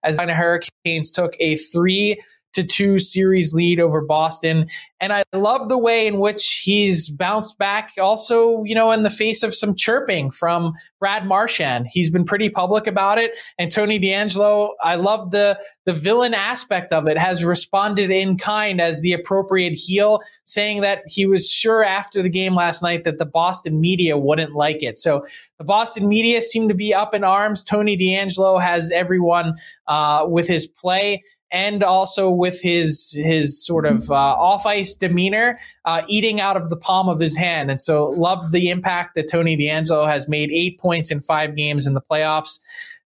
as 0.03 0.17
the 0.17 0.33
Hurricanes 0.33 1.11
took 1.11 1.35
a 1.39 1.55
three 1.55 2.21
to 2.53 2.63
two 2.63 2.99
series 2.99 3.53
lead 3.53 3.79
over 3.79 4.01
Boston. 4.01 4.67
And 4.99 5.13
I 5.13 5.23
love 5.31 5.69
the 5.69 5.77
way 5.77 6.07
in 6.07 6.17
which 6.17 6.61
he's 6.63 7.09
bounced 7.09 7.59
back 7.59 7.91
also, 7.99 8.63
you 8.63 8.73
know, 8.73 8.91
in 8.91 9.03
the 9.03 9.11
face 9.11 9.43
of 9.43 9.53
some 9.53 9.75
chirping 9.75 10.31
from 10.31 10.73
Brad 10.99 11.27
Marchand. 11.27 11.87
He's 11.89 12.09
been 12.09 12.25
pretty 12.25 12.49
public 12.49 12.87
about 12.87 13.19
it. 13.19 13.31
And 13.59 13.71
Tony 13.71 13.99
DeAngelo, 13.99 14.71
I 14.81 14.95
love 14.95 15.31
the 15.31 15.59
the 15.85 15.93
villain 15.93 16.33
aspect 16.33 16.91
of 16.91 17.07
it, 17.07 17.17
has 17.17 17.45
responded 17.45 18.09
in 18.09 18.37
kind 18.37 18.81
as 18.81 19.01
the 19.01 19.13
appropriate 19.13 19.73
heel, 19.73 20.19
saying 20.45 20.81
that 20.81 21.03
he 21.05 21.25
was 21.25 21.49
sure 21.49 21.83
after 21.83 22.23
the 22.23 22.29
game 22.29 22.55
last 22.55 22.81
night 22.81 23.03
that 23.03 23.19
the 23.19 23.25
Boston 23.25 23.79
media 23.79 24.17
wouldn't 24.17 24.53
like 24.53 24.81
it. 24.81 24.97
So 24.97 25.25
the 25.59 25.63
Boston 25.63 26.07
media 26.07 26.41
seem 26.41 26.67
to 26.69 26.73
be 26.73 26.93
up 26.93 27.13
in 27.13 27.23
arms. 27.23 27.63
Tony 27.63 27.95
DeAngelo 27.95 28.61
has 28.61 28.89
everyone 28.91 29.55
uh, 29.87 30.25
with 30.27 30.47
his 30.47 30.65
play 30.65 31.23
and 31.51 31.83
also 31.83 32.29
with 32.29 32.61
his 32.61 33.11
his 33.17 33.65
sort 33.65 33.85
of 33.85 34.11
uh, 34.11 34.15
off 34.15 34.65
ice 34.65 34.93
demeanor, 34.93 35.59
uh, 35.85 36.01
eating 36.07 36.41
out 36.41 36.57
of 36.57 36.69
the 36.69 36.77
palm 36.77 37.07
of 37.07 37.19
his 37.19 37.35
hand. 37.35 37.69
And 37.69 37.79
so, 37.79 38.07
loved 38.09 38.51
the 38.51 38.69
impact 38.69 39.15
that 39.15 39.29
Tony 39.29 39.57
DeAngelo 39.57 40.07
has 40.07 40.27
made 40.27 40.51
eight 40.51 40.79
points 40.79 41.11
in 41.11 41.19
five 41.19 41.55
games 41.55 41.87
in 41.87 41.93
the 41.93 42.01
playoffs. 42.01 42.59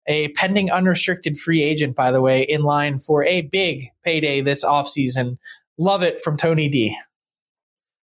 A 0.08 0.30
pending 0.30 0.72
unrestricted 0.72 1.38
free 1.38 1.62
agent, 1.62 1.96
by 1.96 2.12
the 2.12 2.22
way, 2.22 2.42
in 2.42 2.64
line 2.64 2.98
for 2.98 3.24
a 3.24 3.42
big 3.42 3.90
payday 4.04 4.42
this 4.42 4.66
offseason. 4.66 5.38
Love 5.78 6.02
it 6.02 6.20
from 6.20 6.36
Tony 6.36 6.68
D. 6.68 6.98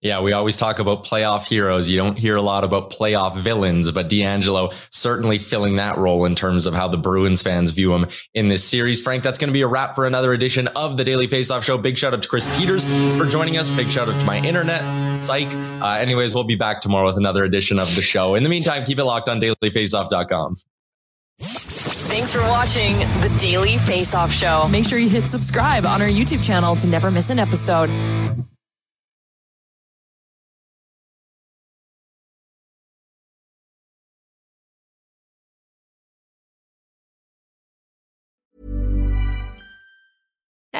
Yeah, 0.02 0.22
we 0.22 0.32
always 0.32 0.56
talk 0.56 0.78
about 0.78 1.04
playoff 1.04 1.46
heroes. 1.46 1.90
You 1.90 1.98
don't 1.98 2.18
hear 2.18 2.36
a 2.36 2.40
lot 2.40 2.64
about 2.64 2.90
playoff 2.90 3.36
villains, 3.36 3.90
but 3.92 4.08
DeAngelo 4.08 4.72
certainly 4.90 5.36
filling 5.36 5.76
that 5.76 5.98
role 5.98 6.24
in 6.24 6.34
terms 6.34 6.66
of 6.66 6.72
how 6.72 6.88
the 6.88 6.96
Bruins 6.96 7.42
fans 7.42 7.72
view 7.72 7.94
him 7.94 8.06
in 8.32 8.48
this 8.48 8.64
series. 8.64 9.02
Frank, 9.02 9.22
that's 9.22 9.36
going 9.36 9.48
to 9.48 9.52
be 9.52 9.60
a 9.60 9.66
wrap 9.66 9.94
for 9.94 10.06
another 10.06 10.32
edition 10.32 10.68
of 10.68 10.96
the 10.96 11.04
Daily 11.04 11.28
Faceoff 11.28 11.62
Show. 11.62 11.76
Big 11.76 11.98
shout 11.98 12.14
out 12.14 12.22
to 12.22 12.28
Chris 12.28 12.48
Peters 12.58 12.86
for 13.18 13.26
joining 13.26 13.58
us. 13.58 13.70
Big 13.70 13.90
shout 13.90 14.08
out 14.08 14.18
to 14.18 14.24
my 14.24 14.38
internet, 14.38 15.22
psych. 15.22 15.52
Uh, 15.52 15.98
anyways, 16.00 16.34
we'll 16.34 16.44
be 16.44 16.56
back 16.56 16.80
tomorrow 16.80 17.04
with 17.06 17.18
another 17.18 17.44
edition 17.44 17.78
of 17.78 17.94
the 17.94 18.02
show. 18.02 18.36
In 18.36 18.42
the 18.42 18.48
meantime, 18.48 18.84
keep 18.86 18.98
it 18.98 19.04
locked 19.04 19.28
on 19.28 19.38
dailyfaceoff.com. 19.38 20.56
Thanks 21.40 22.34
for 22.34 22.40
watching 22.42 22.98
the 23.20 23.34
Daily 23.38 23.76
Faceoff 23.76 24.30
Show. 24.30 24.66
Make 24.68 24.86
sure 24.86 24.98
you 24.98 25.10
hit 25.10 25.24
subscribe 25.26 25.84
on 25.84 26.00
our 26.00 26.08
YouTube 26.08 26.44
channel 26.44 26.74
to 26.76 26.86
never 26.86 27.10
miss 27.10 27.28
an 27.28 27.38
episode. 27.38 27.90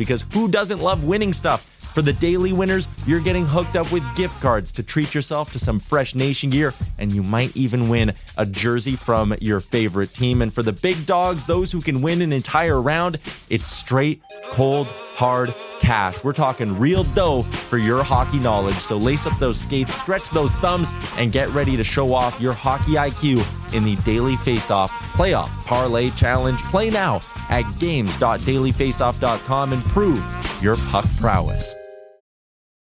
because 0.00 0.24
who 0.32 0.48
doesn't 0.48 0.80
love 0.80 1.04
winning 1.04 1.30
stuff? 1.30 1.62
For 1.92 2.00
the 2.00 2.14
daily 2.14 2.54
winners, 2.54 2.88
you're 3.06 3.20
getting 3.20 3.44
hooked 3.44 3.76
up 3.76 3.92
with 3.92 4.02
gift 4.16 4.40
cards 4.40 4.72
to 4.72 4.82
treat 4.82 5.14
yourself 5.14 5.50
to 5.52 5.58
some 5.58 5.78
fresh 5.78 6.14
nation 6.14 6.48
gear, 6.48 6.72
and 6.96 7.12
you 7.12 7.22
might 7.22 7.54
even 7.54 7.90
win 7.90 8.14
a 8.38 8.46
jersey 8.46 8.96
from 8.96 9.34
your 9.42 9.60
favorite 9.60 10.14
team. 10.14 10.40
And 10.40 10.54
for 10.54 10.62
the 10.62 10.72
big 10.72 11.04
dogs, 11.04 11.44
those 11.44 11.70
who 11.70 11.82
can 11.82 12.00
win 12.00 12.22
an 12.22 12.32
entire 12.32 12.80
round, 12.80 13.18
it's 13.50 13.68
straight, 13.68 14.22
cold, 14.44 14.86
hard 14.86 15.52
cash. 15.80 16.24
We're 16.24 16.32
talking 16.32 16.78
real 16.78 17.04
dough 17.04 17.42
for 17.42 17.76
your 17.76 18.02
hockey 18.02 18.40
knowledge. 18.40 18.78
So 18.78 18.96
lace 18.96 19.26
up 19.26 19.38
those 19.38 19.60
skates, 19.60 19.94
stretch 19.94 20.30
those 20.30 20.54
thumbs, 20.54 20.92
and 21.16 21.30
get 21.30 21.50
ready 21.50 21.76
to 21.76 21.84
show 21.84 22.14
off 22.14 22.40
your 22.40 22.54
hockey 22.54 22.92
IQ 22.92 23.44
in 23.74 23.84
the 23.84 23.96
Daily 23.96 24.36
Faceoff 24.36 24.88
Playoff 25.12 25.48
Parlay 25.66 26.10
Challenge. 26.10 26.62
Play 26.64 26.88
now 26.88 27.20
at 27.50 27.78
games.dailyfaceoff.com 27.78 29.72
and 29.72 29.84
prove 29.84 30.24
your 30.62 30.76
puck 30.90 31.04
prowess. 31.20 31.74